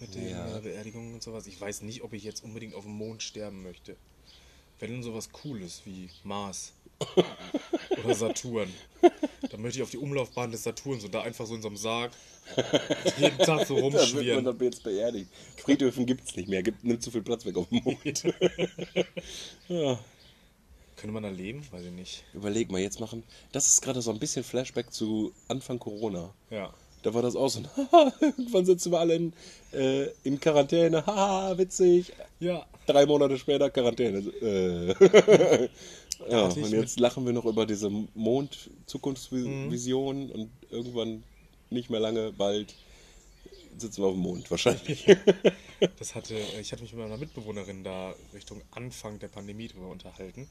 [0.00, 0.56] Mit den Ja.
[0.58, 1.46] äh, Beerdigungen und sowas.
[1.46, 3.96] Ich weiß nicht, ob ich jetzt unbedingt auf dem Mond sterben möchte.
[4.80, 6.72] Wenn dann sowas Cooles wie Mars
[8.04, 8.72] oder Saturn,
[9.50, 11.76] dann möchte ich auf die Umlaufbahn des Saturns und da einfach so in so einem
[11.76, 12.12] Sarg
[13.18, 14.44] jeden Tag so Da wird man rumschwirren.
[14.44, 15.30] dann jetzt beerdigt.
[15.56, 16.62] Friedhöfen gibt's nicht mehr.
[16.62, 18.24] Gibt, nimmt zu viel Platz weg auf dem Mond.
[19.68, 19.98] ja.
[20.96, 21.62] Könnte man da leben?
[21.70, 22.24] Weiß ich nicht.
[22.34, 23.24] Überleg mal, jetzt machen.
[23.52, 26.32] Das ist gerade so ein bisschen Flashback zu Anfang Corona.
[26.50, 26.72] Ja.
[27.02, 27.60] Da war das auch so
[28.20, 29.32] irgendwann sitzen wir alle in,
[29.74, 32.12] äh, in Quarantäne, haha, witzig.
[32.40, 32.64] Ja.
[32.86, 34.18] Drei Monate später Quarantäne.
[34.18, 35.68] Äh.
[36.28, 41.24] ja, und jetzt lachen wir noch über diese Mond-Zukunftsvision und irgendwann
[41.70, 42.74] nicht mehr lange, bald
[43.76, 45.04] sitzen wir auf dem Mond wahrscheinlich.
[45.98, 50.48] Das hatte, ich hatte mich mit meiner Mitbewohnerin da Richtung Anfang der Pandemie drüber unterhalten,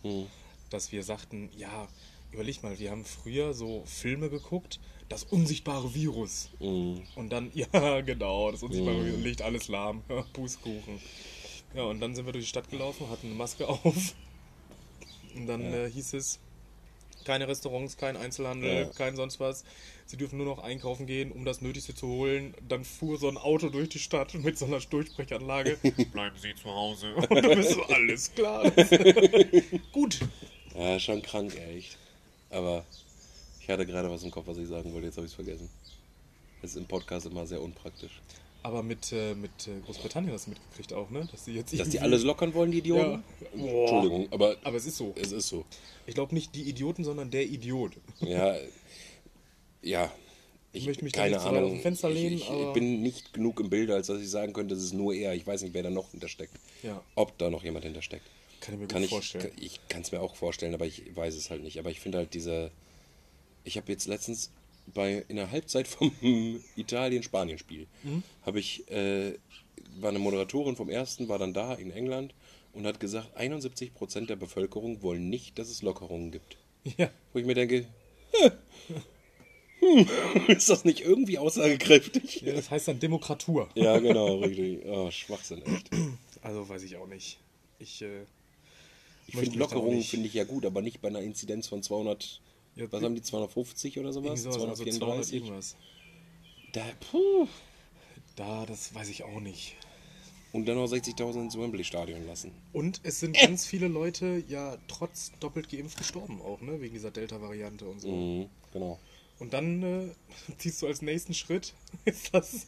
[0.70, 1.88] dass wir sagten, ja,
[2.34, 6.50] überleg mal, wir haben früher so Filme geguckt, das unsichtbare Virus.
[6.60, 7.02] Mhm.
[7.16, 11.00] Und dann, ja, genau, das unsichtbare Virus, Licht, alles lahm, Bußkuchen.
[11.76, 14.16] Ja, und dann sind wir durch die Stadt gelaufen, hatten eine Maske auf.
[15.36, 15.86] Und dann Ja.
[15.86, 16.40] äh, hieß es,
[17.26, 18.86] keine Restaurants, kein Einzelhandel, Ja.
[18.86, 19.64] kein sonst was.
[20.06, 22.54] Sie dürfen nur noch einkaufen gehen, um das Nötigste zu holen.
[22.68, 25.78] Dann fuhr so ein Auto durch die Stadt mit so einer Durchbrechanlage.
[26.12, 27.16] Bleiben Sie zu Hause.
[27.30, 28.70] Und du bist so, alles klar.
[29.92, 30.20] Gut.
[30.76, 31.98] Ja, schon krank, echt.
[32.50, 32.84] Aber
[33.62, 35.70] ich hatte gerade was im Kopf, was ich sagen wollte, jetzt habe ich es vergessen.
[36.62, 38.22] Das ist im Podcast immer sehr unpraktisch.
[38.66, 41.28] Aber mit, äh, mit äh, Großbritannien hast du mitgekriegt auch, ne?
[41.32, 43.22] Dass die jetzt Dass die alles lockern wollen, die Idioten?
[43.42, 43.48] Ja.
[43.62, 43.82] Boah.
[43.82, 45.14] Entschuldigung, aber Aber es ist so.
[45.18, 45.66] es ist so.
[46.08, 47.92] Ich glaube nicht die Idioten, sondern der Idiot.
[48.22, 48.56] Ja,
[49.82, 50.12] ja.
[50.76, 51.64] Ich möchte mich da keine nicht weit Ahnung.
[51.66, 54.20] aus dem Fenster lehnen, ich, ich, aber- ich bin nicht genug im Bilde, als dass
[54.22, 55.34] ich sagen könnte, es ist nur er.
[55.36, 56.54] Ich weiß nicht, wer da noch hintersteckt.
[56.82, 57.02] Ja.
[57.16, 58.26] Ob da noch jemand hintersteckt.
[58.62, 59.52] Kann ich mir Kann gut ich, vorstellen.
[59.60, 61.78] ich kann es mir auch vorstellen, aber ich weiß es halt nicht.
[61.80, 62.72] Aber ich finde halt diese.
[63.66, 64.52] Ich habe jetzt letztens
[64.88, 66.12] bei in der Halbzeit vom
[66.76, 68.24] Italien-Spanien-Spiel Mhm.
[68.46, 69.34] habe ich äh,
[70.00, 72.34] war eine Moderatorin vom ersten, war dann da in England
[72.74, 76.58] und hat gesagt, 71% der Bevölkerung wollen nicht, dass es Lockerungen gibt.
[76.98, 77.10] Ja.
[77.32, 77.86] Wo ich mir denke,
[79.80, 80.08] hm,
[80.48, 82.42] ist das nicht irgendwie aussagekräftig?
[82.42, 83.70] ja, das heißt dann Demokratur.
[83.76, 84.86] Ja, genau, richtig.
[84.86, 85.90] Oh, Schwachsinn, echt.
[86.42, 87.38] Also weiß ich auch nicht.
[87.80, 88.24] Ich, äh,
[89.28, 92.42] Ich finde Lockerungen finde ich ja gut, aber nicht bei einer Inzidenz von 200,
[92.76, 94.42] Ja, was haben die, 250 oder sowas?
[94.42, 95.34] sowas, also 200 234?
[95.34, 95.76] irgendwas.
[96.74, 97.48] Da, puh.
[98.36, 99.76] Da, das weiß ich auch nicht.
[100.54, 102.52] Und dann noch 60.000 ins Wembley-Stadion lassen.
[102.74, 106.80] Und es sind ganz viele Leute ja trotz doppelt geimpft gestorben auch, ne?
[106.80, 108.10] Wegen dieser Delta-Variante und so.
[108.10, 109.00] Mhm, genau.
[109.40, 110.10] Und dann äh,
[110.58, 111.74] ziehst du als nächsten Schritt,
[112.06, 112.68] ist das,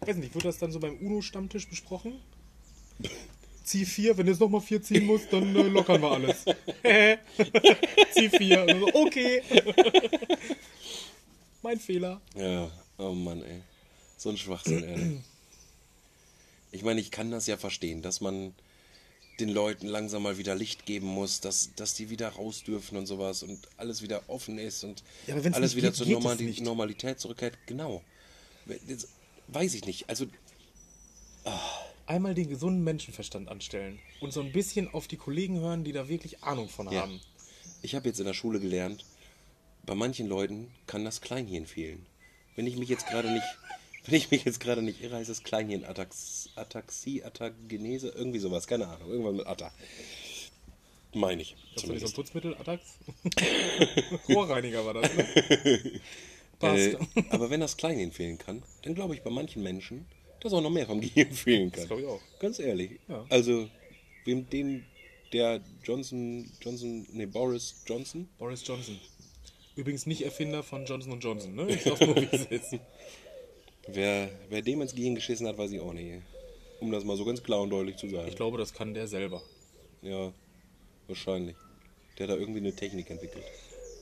[0.00, 2.20] weiß nicht, wird das dann so beim UNO-Stammtisch besprochen?
[3.64, 6.44] Zieh vier, wenn du jetzt nochmal vier ziehen musst, dann äh, lockern wir alles.
[8.12, 8.66] Zieh vier.
[8.68, 9.42] So, okay.
[11.62, 12.20] mein Fehler.
[12.36, 13.62] Ja, oh Mann, ey.
[14.18, 15.20] So ein Schwachsinn, ehrlich.
[16.72, 18.54] Ich meine, ich kann das ja verstehen, dass man
[19.40, 23.06] den Leuten langsam mal wieder Licht geben muss, dass, dass die wieder raus dürfen und
[23.06, 26.60] sowas und alles wieder offen ist und Ja, alles wieder geht, zur geht Normali.
[26.60, 27.56] Normalität zurückkehrt.
[27.66, 28.02] Genau.
[28.86, 29.08] Jetzt
[29.48, 30.08] weiß ich nicht.
[30.08, 30.26] Also,
[32.06, 36.08] Einmal den gesunden Menschenverstand anstellen und so ein bisschen auf die Kollegen hören, die da
[36.08, 37.02] wirklich Ahnung von Ja.
[37.02, 37.20] haben.
[37.82, 39.04] Ich habe jetzt in der Schule gelernt,
[39.86, 42.04] bei manchen Leuten kann das Kleinhirn fehlen.
[42.56, 43.44] Wenn ich mich jetzt gerade nicht,
[44.06, 48.66] wenn ich mich jetzt gerade nicht irre, heißt es Kleinhirn Atax, Ataxie, Atagenese, irgendwie sowas,
[48.66, 49.72] keine Ahnung, irgendwas mit Atta.
[51.14, 51.56] Meine ich.
[51.74, 52.12] Hast du nicht so ein.
[52.12, 52.82] Putzmittel, Atax?
[54.28, 55.24] Rohrreiniger war das, ne?
[56.58, 56.78] Passt.
[56.80, 56.98] Äh,
[57.30, 60.06] aber wenn das Kleinhirn fehlen kann, dann glaube ich bei manchen Menschen,
[60.44, 61.80] dass auch noch mehr vom Gehirn fehlen kann.
[61.80, 62.20] Das glaube ich auch.
[62.38, 63.00] Ganz ehrlich.
[63.08, 63.24] Ja.
[63.30, 63.68] Also,
[64.24, 64.84] wem den,
[65.32, 69.00] der Johnson, Johnson, nee, Boris Johnson, Boris Johnson.
[69.74, 71.66] Übrigens nicht Erfinder von Johnson Johnson, ne?
[71.68, 72.78] Ich sag nur, ist.
[73.88, 76.22] Wer, wer dem ins Gehirn geschissen hat, weiß ich auch nicht.
[76.80, 78.28] Um das mal so ganz klar und deutlich zu sagen.
[78.28, 79.42] Ich glaube, das kann der selber.
[80.02, 80.32] Ja,
[81.08, 81.56] wahrscheinlich.
[82.18, 83.44] Der hat da irgendwie eine Technik entwickelt.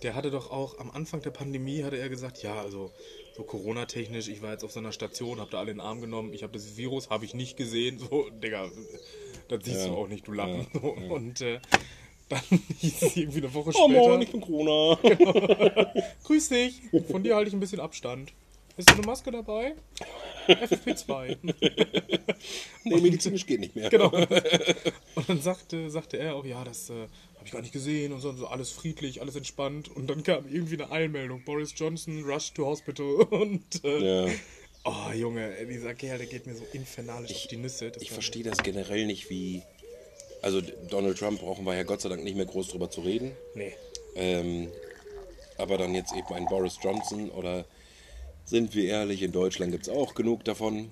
[0.03, 2.91] Der hatte doch auch am Anfang der Pandemie, hatte er gesagt, ja, also
[3.35, 6.01] so Corona-technisch, ich war jetzt auf so einer Station, hab da alle in den Arm
[6.01, 7.99] genommen, ich habe das Virus, habe ich nicht gesehen.
[7.99, 8.71] So, Digga,
[9.49, 9.93] das siehst Ja.
[9.93, 10.67] du auch nicht, du Lappen.
[10.75, 11.61] Ja, So, Und äh,
[12.29, 12.41] dann
[12.79, 14.99] hieß es irgendwie eine Woche Oh später, Mann, ich bin Corona.
[16.25, 18.33] grüß dich, von dir halte ich ein bisschen Abstand.
[18.77, 19.75] Ist da eine Maske dabei?
[20.49, 21.37] FFP2.
[22.85, 23.91] nee, medizinisch geht nicht mehr.
[23.91, 24.11] Genau.
[24.11, 28.21] Und dann sagte, sagte er auch, ja, das äh, habe ich gar nicht gesehen und
[28.21, 29.89] so, und so alles friedlich, alles entspannt.
[29.95, 31.45] Und dann kam irgendwie eine Eilmeldung.
[31.45, 33.07] Boris Johnson, rush to hospital.
[33.31, 34.33] Und äh, Ja.
[34.85, 37.91] oh Junge, dieser Kerl, der geht mir so infernalisch auf die Nüsse.
[37.91, 39.63] Das Ich verstehe das generell nicht, wie.
[40.41, 43.31] Also, Donald Trump brauchen wir ja Gott sei Dank nicht mehr groß drüber zu reden.
[43.55, 43.75] Nee.
[44.17, 44.73] Ähm,
[45.57, 47.65] aber dann jetzt eben ein Boris Johnson oder
[48.45, 50.89] sind wir ehrlich, in Deutschland gibt es auch genug davon.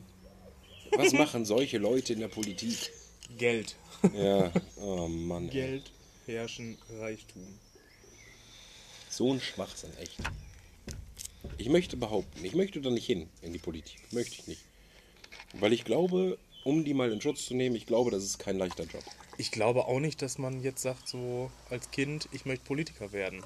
[0.96, 2.92] Was machen solche Leute in der Politik?
[3.36, 3.76] Geld.
[4.14, 5.44] Ja, oh Mann.
[5.44, 5.50] ey.
[5.50, 5.92] Geld,
[6.26, 7.46] Herrschen, Reichtum.
[9.08, 10.18] So ein Schwachsinn, echt.
[11.58, 13.98] Ich möchte behaupten, ich möchte da nicht hin in die Politik.
[14.12, 14.62] Möchte ich nicht.
[15.54, 18.58] Weil ich glaube, um die mal in Schutz zu nehmen, ich glaube, das ist kein
[18.58, 19.02] leichter Job.
[19.36, 23.42] Ich glaube auch nicht, dass man jetzt sagt, so als Kind, ich möchte Politiker werden.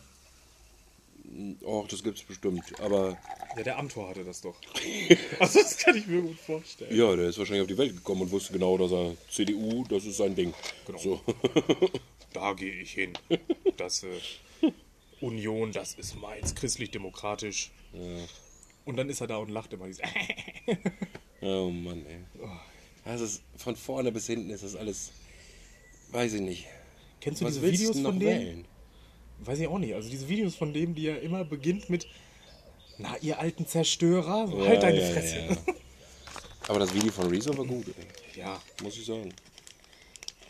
[1.62, 2.64] Och, das gibt's bestimmt.
[2.80, 3.16] Aber
[3.56, 4.56] Ja, der Amtor hatte das doch.
[5.40, 6.94] Also das kann ich mir gut vorstellen.
[6.96, 10.04] ja, der ist wahrscheinlich auf die Welt gekommen und wusste genau, dass er CDU, das
[10.04, 10.52] ist sein Ding.
[10.86, 10.98] Genau.
[10.98, 11.20] So.
[12.32, 13.12] Da gehe ich hin.
[13.76, 14.08] Das äh,
[15.20, 17.70] Union, das ist meins, christlich-demokratisch.
[18.84, 19.86] Und dann ist er da und lacht immer.
[21.40, 22.18] Oh Mann, ey.
[23.04, 25.12] Das ist, von vorne bis hinten ist das alles,
[26.10, 26.66] weiß ich nicht.
[27.20, 28.40] Kennst du Was diese Videos von denen?
[28.40, 28.64] wählen?
[29.40, 29.94] Weiß ich auch nicht.
[29.94, 32.06] Also diese Videos von dem, die ja immer beginnt mit,
[32.98, 35.36] na, ihr alten Zerstörer, Ja, halt deine ja, Fresse.
[35.48, 35.56] ja.
[36.68, 38.40] Aber das Video von Rezo war gut, ey.
[38.40, 39.32] Ja, muss ich sagen.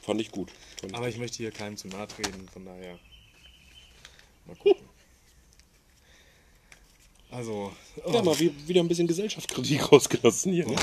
[0.03, 0.51] Fand ich gut.
[0.81, 2.99] Fand ich aber ich möchte hier keinem zu nahe treten, von daher.
[4.47, 4.85] Mal gucken.
[7.31, 7.73] Also,
[8.05, 10.69] oh, Ja, mal wie, wieder ein bisschen Gesellschaftskritik rausgelassen hier.
[10.69, 10.77] Ne?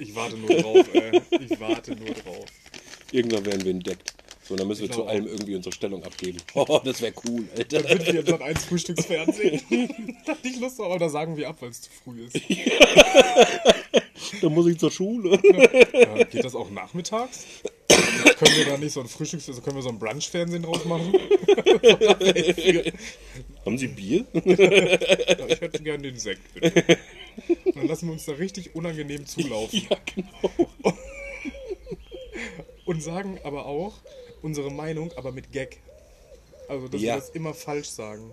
[0.00, 1.20] ich warte nur drauf, ey.
[1.48, 2.44] Ich warte nur drauf.
[3.12, 4.14] Irgendwann werden wir entdeckt.
[4.48, 6.38] So, dann müssen wir Ich zu glaube allem irgendwie unsere Stellung abgeben.
[6.54, 7.82] Oh, das wäre cool, Alter.
[7.82, 9.60] Dann sind wir jetzt an eins Frühstücksfernsehen.
[10.26, 12.34] da hab ich Lust aber da sagen wir ab, weil es zu früh ist.
[14.42, 15.38] Dann muss ich zur Schule.
[15.92, 17.46] Ja, geht das auch nachmittags?
[18.38, 19.48] können wir da nicht so ein Frühstücks...
[19.48, 21.12] Also können wir so ein Brunch-Fernsehen draus machen?
[23.64, 24.24] Haben Sie Bier?
[24.32, 26.98] Ich hätte gern den Sekt, bitte.
[27.64, 29.86] Und dann lassen wir uns da richtig unangenehm zulaufen.
[29.90, 30.70] ja, genau.
[32.86, 33.94] Und sagen aber auch
[34.42, 35.80] unsere Meinung, aber mit Gag.
[36.68, 37.14] Also, dass Ja.
[37.14, 38.32] wir das immer falsch sagen.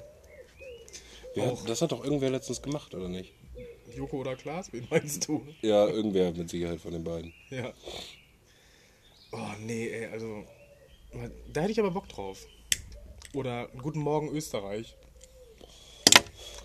[1.36, 1.66] Ja, Auch.
[1.66, 3.34] das hat doch irgendwer letztens gemacht, oder nicht?
[3.96, 5.46] Joko oder Klaas, wen meinst du?
[5.62, 7.34] Ja, irgendwer mit Sicherheit von den beiden.
[7.50, 7.72] Ja.
[9.32, 10.44] Oh, nee, ey, also.
[11.52, 12.46] Da hätte ich aber Bock drauf.
[13.34, 14.96] Oder Guten Morgen Österreich.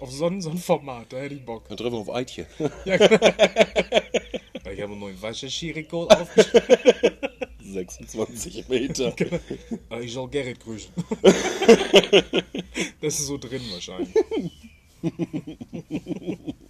[0.00, 1.68] Auf so ein, so ein Format, da hätte ich Bock.
[1.68, 2.46] Dann treffen wir auf Eitje.
[2.84, 3.14] Ja, genau.
[4.72, 7.18] ich habe einen neuen Wascherski-Rekord aufgestellt.
[7.72, 9.14] 26 Meter.
[9.88, 10.92] Aber ich soll Gerrit grüßen.
[13.00, 14.14] das ist so drin wahrscheinlich.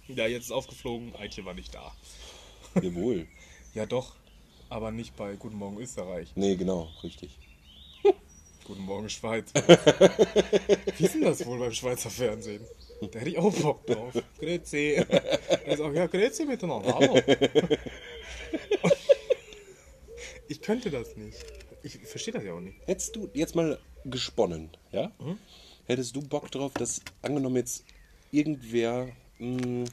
[0.07, 1.93] ja, jetzt ist aufgeflogen, Eitje war nicht da.
[2.81, 3.27] Jawohl.
[3.73, 4.15] Ja doch,
[4.69, 6.31] aber nicht bei Guten Morgen Österreich.
[6.35, 7.37] Nee, genau, richtig.
[8.65, 9.51] Guten Morgen Schweiz.
[10.97, 12.63] Wie ist denn das wohl beim Schweizer Fernsehen?
[13.11, 14.13] Da hätte ich auch Bock drauf.
[14.39, 15.03] Grüezi.
[15.65, 16.93] Er sagt, ja, grüezi miteinander.
[16.93, 17.19] Hallo.
[20.51, 21.37] Ich könnte das nicht.
[21.81, 22.75] Ich verstehe das ja auch nicht.
[22.85, 25.09] Hättest du jetzt mal gesponnen, ja?
[25.85, 27.85] Hättest du Bock drauf, dass angenommen jetzt
[28.31, 29.07] irgendwer,
[29.39, 29.85] mh,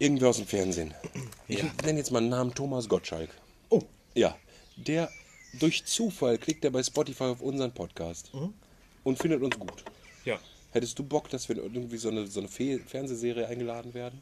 [0.00, 0.94] irgendwer aus dem Fernsehen,
[1.46, 1.70] ich Ja.
[1.84, 3.30] nenne jetzt mal einen Namen Thomas Gottschalk,
[3.70, 3.82] Oh,
[4.14, 4.36] ja,
[4.76, 5.10] der
[5.60, 8.32] durch Zufall klickt er bei Spotify auf unseren Podcast
[9.04, 9.84] und findet uns gut.
[10.24, 10.38] ja.
[10.70, 14.20] Hättest du Bock, dass wir irgendwie so eine, so eine Fe Fernsehserie eingeladen werden?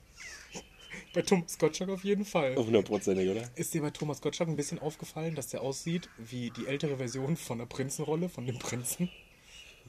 [1.16, 2.54] Bei Thomas Gottschalk auf jeden Fall.
[2.56, 3.42] Hundertprozentig, oder?
[3.54, 7.38] Ist dir bei Thomas Gottschalk ein bisschen aufgefallen, dass der aussieht wie die ältere Version
[7.38, 9.08] von der Prinzenrolle, von dem Prinzen?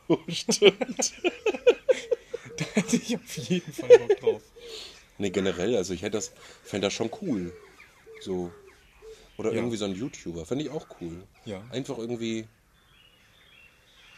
[0.07, 1.13] Oh, stimmt.
[2.55, 4.41] Da hätte ich auf jeden Fall Bock drauf.
[5.17, 6.31] Nee, generell, also ich hätte das,
[6.63, 7.53] fände das schon cool.
[8.21, 8.51] So.
[9.37, 9.57] Oder Ja.
[9.57, 11.23] irgendwie so ein YouTuber, fände ich auch cool.
[11.45, 11.61] Ja.
[11.71, 12.47] Einfach irgendwie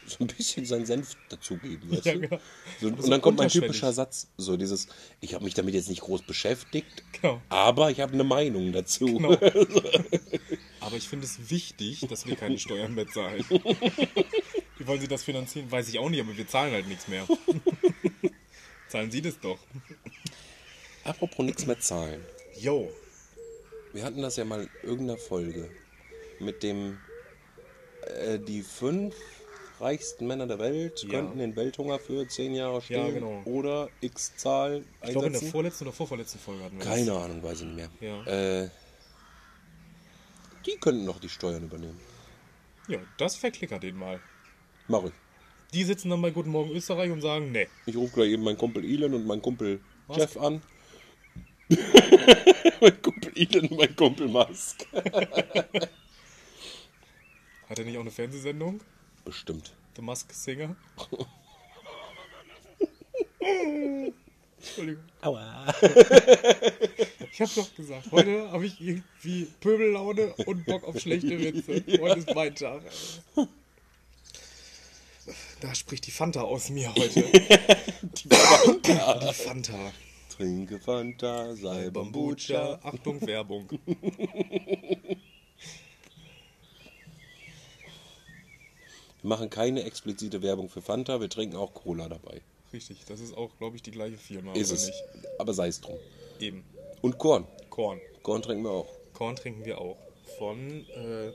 [0.18, 2.20] so ein bisschen seinen Senf dazugeben, weißt Ja, du?
[2.22, 2.39] genau.
[2.82, 4.88] So, und so dann kommt mein typischer Satz, so dieses,
[5.22, 7.41] ich habe mich damit jetzt nicht groß beschäftigt, Genau.
[7.49, 9.05] aber ich habe eine Meinung dazu.
[9.05, 9.38] Genau.
[10.82, 13.43] Aber ich finde es wichtig, dass wir keine Steuern mehr zahlen.
[14.78, 15.70] Wie wollen Sie das finanzieren?
[15.70, 17.28] Weiß ich auch nicht, aber wir zahlen halt nichts mehr.
[18.88, 19.60] zahlen Sie das doch.
[21.03, 22.24] Apropos nichts mehr zahlen.
[22.57, 22.89] Yo.
[23.93, 25.70] Wir hatten das ja mal in irgendeiner Folge
[26.39, 26.97] mit dem,
[28.24, 29.16] äh, die fünf
[29.82, 31.10] reichsten Männer der Welt Ja.
[31.10, 33.42] könnten den Welthunger für zehn Jahre stehen genau.
[33.46, 35.52] oder x Zahl Ich glaube, in der einsetzen.
[35.52, 38.24] vorletzten oder vorvorletzten Folge hatten wir Keine Ahnung, weiß ich nicht mehr.
[38.26, 38.62] Ja.
[38.64, 38.70] Äh,
[40.66, 42.00] die könnten noch die Steuern übernehmen.
[42.88, 42.96] das.
[42.96, 44.20] Ja, das verklickert den mal.
[44.88, 45.12] Mach ich.
[45.74, 47.68] Die sitzen dann bei Guten Morgen Österreich und sagen, nee.
[47.86, 50.18] Ich rufe gleich eben meinen Kumpel Elon und meinen Kumpel Was?
[50.18, 50.62] Jeff an.
[52.82, 54.86] mein Kumpel Elon und mein Kumpel Musk.
[54.94, 55.90] Hat
[57.78, 58.82] er nicht auch eine Fernsehsendung?
[59.30, 59.74] Bestimmt.
[59.96, 60.76] The Mask Singer?
[64.58, 65.04] Entschuldigung.
[65.22, 65.72] Aua.
[67.32, 68.12] Ich hab's doch gesagt.
[68.12, 71.84] Heute habe ich irgendwie Pöbellaune und Bock auf schlechte Witze.
[72.02, 72.82] Heute ist mein Tag.
[75.62, 77.22] Da spricht die Fanta aus mir heute.
[78.02, 79.94] Die Fanta.
[80.36, 81.92] Trinke Fanta, sei.
[81.92, 82.80] Bambucha.
[82.82, 83.70] Achtung, Werbung.
[89.22, 92.42] Wir machen keine explizite Werbung für Fanta, wir trinken auch Cola dabei.
[92.72, 94.54] Richtig, das ist auch, glaube ich, die gleiche Firma.
[94.54, 94.88] Ist es.
[94.88, 95.04] nicht?
[95.40, 95.98] Aber sei es drum.
[96.40, 96.64] Eben.
[97.02, 97.46] Und Korn.
[97.70, 98.00] Korn.
[98.24, 98.88] Korn trinken wir auch.
[99.14, 99.98] Korn trinken wir auch.
[100.38, 101.32] Von äh,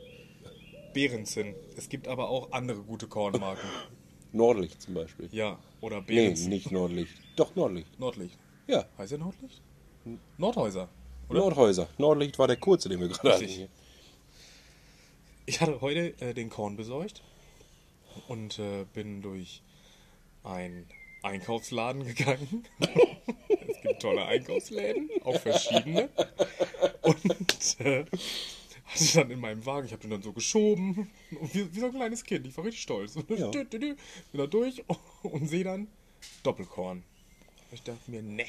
[0.92, 1.54] Behrenzin.
[1.76, 3.68] Es gibt aber auch andere gute Kornmarken.
[4.32, 5.28] Nordlicht zum Beispiel.
[5.32, 6.48] Ja, oder Nee, Behrenzin.
[6.50, 7.12] nicht Nordlicht.
[7.36, 7.98] Doch, Nordlicht.
[8.00, 8.38] Nordlicht.
[8.66, 9.60] Ja, Heißt er Nordlicht?
[10.38, 10.88] Nordhäuser.
[11.28, 11.38] Oder?
[11.40, 11.88] Nordhäuser.
[11.98, 13.68] Nordlicht war der kurze, den wir gerade hatten.
[15.46, 17.22] Ich hatte heute äh, den Korn besorgt
[18.28, 19.62] und äh, bin durch
[20.42, 20.86] einen
[21.22, 22.64] Einkaufsladen gegangen.
[22.78, 26.10] es gibt tolle Einkaufsläden, auch verschiedene.
[27.02, 28.04] Und äh,
[28.84, 31.10] hatte dann in meinem Wagen, ich habe den dann so geschoben.
[31.40, 33.16] Und wie, wie so ein kleines Kind, ich war richtig stolz.
[33.28, 33.48] Ja.
[33.48, 33.96] bin
[34.32, 34.84] da durch
[35.22, 35.88] und sehe dann
[36.42, 37.02] Doppelkorn.
[37.72, 38.46] Ich dachte mir, ne,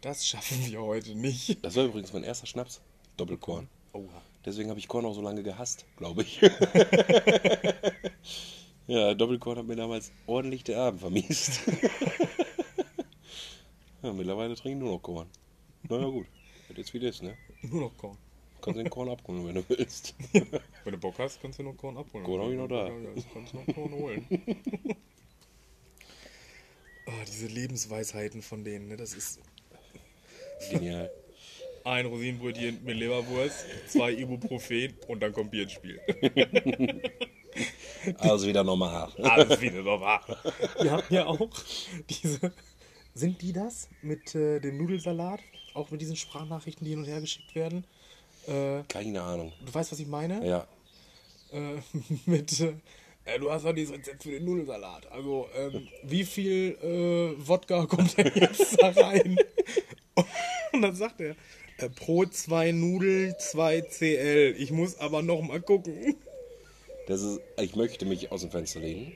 [0.00, 1.64] das schaffen wir heute nicht.
[1.64, 2.80] Das war übrigens mein erster Schnaps.
[3.16, 3.68] Doppelkorn.
[3.92, 4.22] Oha.
[4.44, 6.40] Deswegen habe ich Korn auch so lange gehasst, glaube ich.
[8.88, 11.60] ja, Doppelkorn hat mir damals ordentlich den Abend vermiest.
[14.02, 15.28] ja, mittlerweile trinke ich nur noch Korn.
[15.88, 16.26] Na ja, gut.
[16.66, 17.36] Wird jetzt wie das, ne?
[17.62, 18.18] Nur noch Korn.
[18.60, 20.14] Kannst den Korn abholen, wenn du willst.
[20.32, 22.24] Wenn du Bock hast, kannst du noch Korn abholen.
[22.24, 22.88] Korn hab ich noch da.
[22.88, 24.26] Ja, ja, kannst du noch Korn holen.
[27.10, 28.98] Ah, diese Lebensweisheiten von denen, ne?
[28.98, 29.40] Das ist
[30.70, 31.10] Genial.
[31.82, 35.98] ein Rosinenbrötchen mit Leberwurst, zwei Ibuprofen und dann kommt Bier ins Spiel.
[38.18, 39.10] Also wieder normal.
[39.22, 40.20] Alles wieder normal.
[40.80, 41.48] Wir hatten ja auch
[42.08, 42.52] diese.
[43.14, 45.40] Sind die das mit äh, dem Nudelsalat?
[45.74, 47.84] Auch mit diesen Sprachnachrichten, die hin und her geschickt werden?
[48.46, 49.52] Äh, Keine Ahnung.
[49.64, 50.46] du weißt, was ich meine?
[50.46, 50.66] Ja.
[51.52, 51.80] Äh,
[52.26, 52.60] mit.
[52.60, 52.74] Äh,
[53.24, 55.10] äh, du hast doch dieses Rezept für den Nudelsalat.
[55.10, 59.36] Also, ähm, wie viel äh, Wodka kommt denn jetzt da rein?
[60.72, 61.36] Und dann sagt er,
[61.78, 64.54] äh, pro zwei Nudeln 2 CL.
[64.58, 66.16] Ich muss aber noch mal gucken.
[67.08, 69.12] Das ist, ich möchte mich aus dem Fenster lehnen.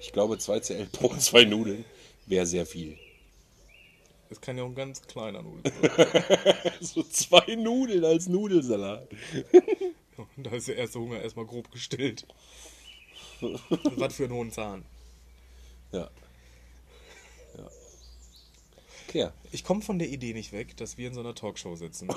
[0.00, 1.84] Ich glaube, 2 CL pro zwei Nudeln
[2.26, 2.98] wäre sehr viel.
[4.28, 6.54] Das kann ja auch ein ganz kleiner Nudeln sein.
[6.80, 9.08] So zwei Nudeln als Nudelsalat.
[10.36, 12.26] Da ist der erste Hunger erstmal grob gestillt.
[13.96, 14.84] Was für ein hohen Zahn.
[15.92, 16.10] Ja.
[17.56, 17.70] Ja.
[19.08, 19.28] Okay.
[19.50, 22.10] Ich komme von der Idee nicht weg, dass wir in so einer Talkshow sitzen.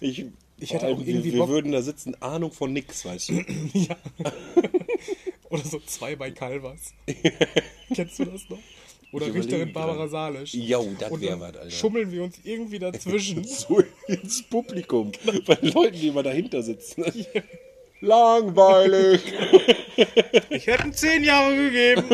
[0.00, 0.26] Ich,
[0.62, 3.34] Ich hätte auch irgendwie wir, wir würden da sitzen, Ahnung von nix, weißt du.
[3.72, 3.96] ja.
[5.50, 6.94] Oder so zwei bei Calvas.
[7.94, 8.58] Kennst du das noch?
[9.10, 10.06] Oder Ich Richterin Barbara.
[10.06, 10.54] Salisch.
[10.54, 11.70] Jo, das Und wär dann was, Alter.
[11.70, 13.44] Schummeln wir uns irgendwie dazwischen.
[13.48, 15.10] So ins Publikum.
[15.46, 17.04] Bei den Leuten, die immer dahinter sitzen.
[18.00, 19.20] Langweilig.
[20.48, 22.04] Ich hätte zehn Jahre gegeben.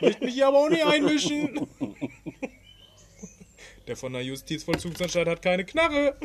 [0.00, 1.66] Möchte mich hier aber auch nicht einmischen.
[3.86, 6.16] Der von der Justizvollzugsanstalt hat keine Knarre.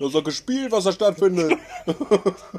[0.00, 1.58] Das ist doch gespielt, was da stattfindet.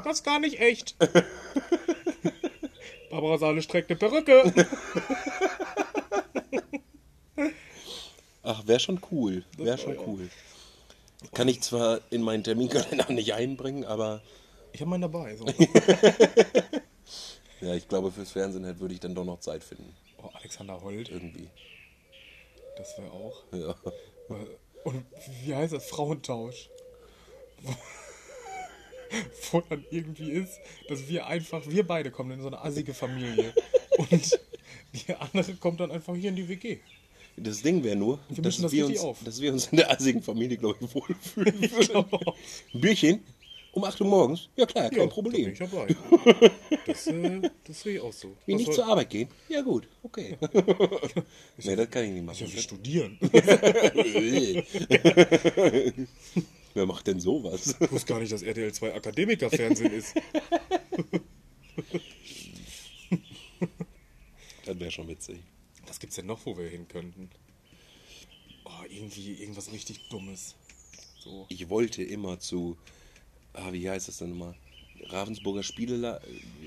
[0.04, 0.94] Das ist gar nicht echt.
[3.10, 4.68] Barbara Salisch trägt eine Perücke.
[8.44, 9.44] Ach, wäre schon cool.
[9.56, 10.30] Wäre schon cool.
[11.34, 14.22] Kann ich zwar in meinen Terminkalender nicht einbringen, aber
[14.72, 15.34] Ich habe meinen dabei.
[15.34, 15.46] So.
[17.60, 19.96] ja, ich glaube, fürs Fernsehen halt würde ich dann doch noch Zeit finden.
[20.22, 21.50] Oh, Alexander Holt, Irgendwie.
[22.76, 23.42] das wäre auch.
[23.52, 23.74] Ja.
[24.84, 25.04] Und
[25.44, 25.86] wie heißt das?
[25.86, 26.68] Frauentausch.
[29.50, 30.58] Wo dann irgendwie ist,
[30.88, 33.52] dass wir einfach, wir beide kommen in so eine assige Familie.
[33.98, 34.40] Und
[34.94, 36.78] die andere kommt dann einfach hier in die WG.
[37.36, 39.18] Das Ding wäre nur, Wir dass das wir, uns, auf.
[39.24, 41.88] dass wir uns in der assigen Familie, glaube ich, wohlfühlen Ich würden.
[41.90, 42.36] glaube auch.
[42.74, 43.20] Ein Bierchen?
[43.74, 44.50] Um 8 Uhr morgens?
[44.54, 45.54] Ja klar, kein Ja, Problem.
[45.58, 46.46] Da bin ich dabei.
[46.86, 48.36] Das, äh, das sehe ich auch so.
[48.44, 49.28] Wie Was nicht soll- zur Arbeit gehen?
[49.48, 50.36] Ja gut, okay.
[51.56, 52.52] nee, das kann ich nicht machen.
[52.52, 53.18] wir studieren.
[56.74, 57.76] Wer macht denn sowas?
[57.80, 60.14] Ich wusste gar nicht, dass RTL 2 Akademikerfernsehen ist.
[64.64, 65.40] Das wäre schon witzig.
[65.86, 67.28] Was gibt's denn noch, wo wir hin könnten?
[68.64, 70.54] Oh, irgendwie irgendwas richtig Dummes.
[71.18, 71.46] So.
[71.48, 72.76] Ich wollte immer zu,
[73.54, 74.54] ah, wie heißt das denn nochmal?
[75.06, 76.20] Ravensburger Spiele,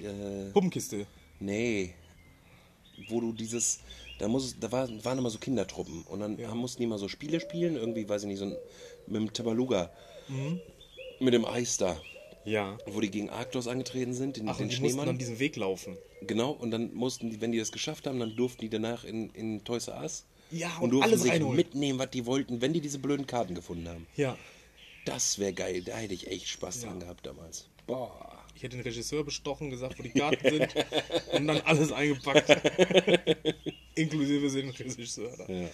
[0.04, 1.08] äh, Puppenkiste.
[1.40, 1.94] nee,
[3.10, 3.80] wo du dieses,
[4.20, 6.54] da muss, da war, waren immer so Kindertruppen und dann Ja.
[6.56, 8.56] mussten die immer so Spiele spielen, irgendwie, weiß ich nicht, so ein,
[9.08, 9.92] mit dem Tabaluga,
[10.28, 10.60] Mhm.
[11.20, 12.00] mit dem Eis da,
[12.46, 12.78] Ja.
[12.86, 15.06] wo die gegen Arktos angetreten sind, den, Ach, den und die mussten Schneemann.
[15.08, 15.98] dann diesen Weg laufen.
[16.22, 19.30] Genau, und dann mussten die, wenn die das geschafft haben, dann durften die danach in,
[19.32, 21.56] in Toys R Us Ja, und und durften alles sich reinholen.
[21.56, 24.08] mitnehmen, was die wollten, wenn die diese blöden Karten gefunden haben.
[24.16, 24.38] Ja.
[25.06, 26.90] Das wäre geil, da hätte ich echt Spaß Ja.
[26.90, 27.68] dran gehabt damals.
[27.86, 28.35] Boah.
[28.56, 30.74] Ich hätte den Regisseur bestochen, gesagt, wo die Karten sind
[31.34, 32.50] und dann alles eingepackt.
[33.96, 35.32] Inklusive den Regisseur.
[35.50, 35.70] Ja, ja.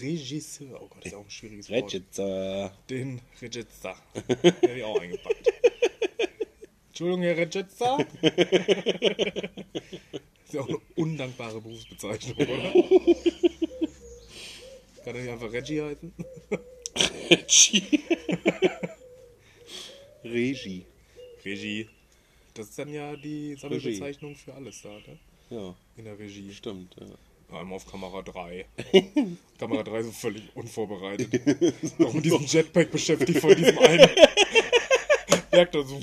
[0.00, 1.92] Regisseur, oh Gott, ist ja auch ein schwieriges Wort.
[1.92, 2.72] Regisseur.
[2.88, 3.96] Den Regisseur.
[4.28, 5.52] Den hätte ich auch eingepackt.
[6.88, 8.06] Entschuldigung, Herr Regisseur.
[10.44, 12.72] Ist ja auch eine undankbare Berufsbezeichnung, oder?
[15.04, 16.12] Kann er nicht einfach Reggie heißen?
[17.30, 18.00] Regie.
[20.24, 20.86] Regie.
[21.44, 21.88] Regie.
[22.54, 25.18] Das ist dann ja die Sammelbezeichnung für alles da, ne?
[25.50, 26.52] Ja, In der Regie.
[26.54, 26.94] stimmt.
[26.98, 27.58] Ja.
[27.58, 28.64] Einmal auf Kamera 3.
[29.58, 31.28] Kamera 3 so völlig unvorbereitet.
[32.00, 34.08] Auch mit diesem Jetpack beschäftigt von diesem einen.
[35.52, 36.00] Merkt er so.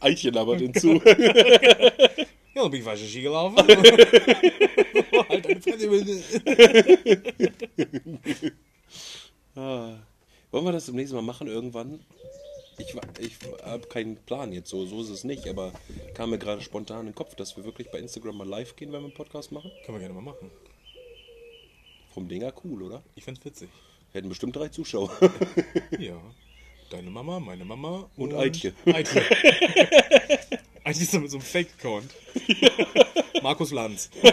[0.00, 1.02] Eichen aber hinzu.
[1.04, 1.14] Ja,
[2.62, 3.56] dann bin ich falsche Ski gelaufen.
[5.28, 6.22] halt deine Fresse.
[9.56, 9.96] ah.
[10.50, 12.00] Wollen wir das zum nächsten Mal machen irgendwann?
[12.82, 13.32] Ich, ich
[13.64, 15.72] habe keinen Plan jetzt, so, so ist es nicht, aber
[16.14, 18.92] kam mir gerade spontan in den Kopf, dass wir wirklich bei Instagram mal live gehen,
[18.92, 19.70] wenn wir einen Podcast machen.
[19.84, 20.50] Können wir gerne mal machen.
[22.12, 23.02] Vom Dinger cool, oder?
[23.14, 23.68] Ich find's witzig.
[24.12, 25.10] Wir hätten bestimmt drei Zuschauer.
[25.98, 26.20] Ja.
[26.90, 28.74] Deine Mama, meine Mama Und Eitje.
[28.84, 29.22] Eitje.
[30.84, 32.10] Eitje ist so mit so einem Fake-Account.
[33.42, 34.10] Markus Lanz.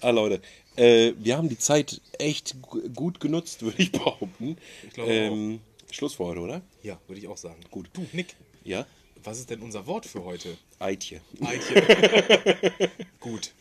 [0.00, 0.40] ah, Leute,
[0.76, 4.56] äh, wir haben die Zeit echt gu- gut genutzt, würde ich behaupten.
[4.86, 5.60] Ich glaube ähm,
[5.94, 6.60] Schluss für heute, oder?
[6.82, 7.60] Ja, würde ich auch sagen.
[7.70, 7.88] Gut.
[7.92, 8.34] Du, Nick,
[8.64, 8.86] Ja?
[9.22, 10.56] was ist denn unser Wort für heute?
[10.80, 11.20] Eitje.
[11.40, 12.90] Eitje.
[13.20, 13.52] Gut.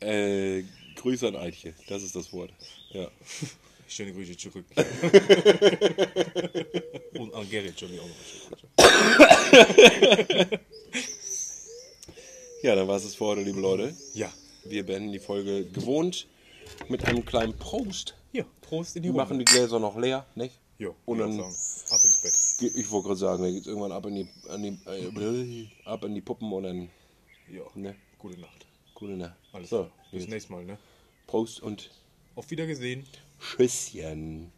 [0.00, 0.62] Äh,
[0.96, 2.52] Grüße an Eitje, das ist das Wort.
[2.90, 3.10] Ja.
[3.88, 4.64] Schöne Grüße zurück.
[7.18, 8.08] Und an Gerrit, Entschuldigung.
[12.62, 13.94] Ja, dann war es das für heute, liebe Leute.
[14.14, 14.32] Ja.
[14.64, 16.26] Wir beenden die Folge gewohnt
[16.88, 18.14] mit einem kleinen Prost.
[18.32, 19.24] Ja, Prost in die Wir Runde.
[19.24, 20.58] machen die Gläser noch leer, nicht?
[20.78, 22.72] Jo, Und dann- ab ins Bett.
[22.74, 26.14] Ich wollte gerade sagen, dann geht's irgendwann ab in die, an die, äh, ab in
[26.14, 26.90] die Puppen und dann
[27.48, 27.62] Ja.
[27.74, 27.94] Ne.
[28.18, 28.66] Gute Nacht.
[28.94, 29.36] gute Nacht.
[29.52, 29.92] Alles so, klar.
[30.10, 30.78] Bis nächstes Mal, ne?
[31.26, 31.90] Prost und
[32.34, 33.06] Auf Wiedergesehen.
[33.38, 34.50] Tschüsschen.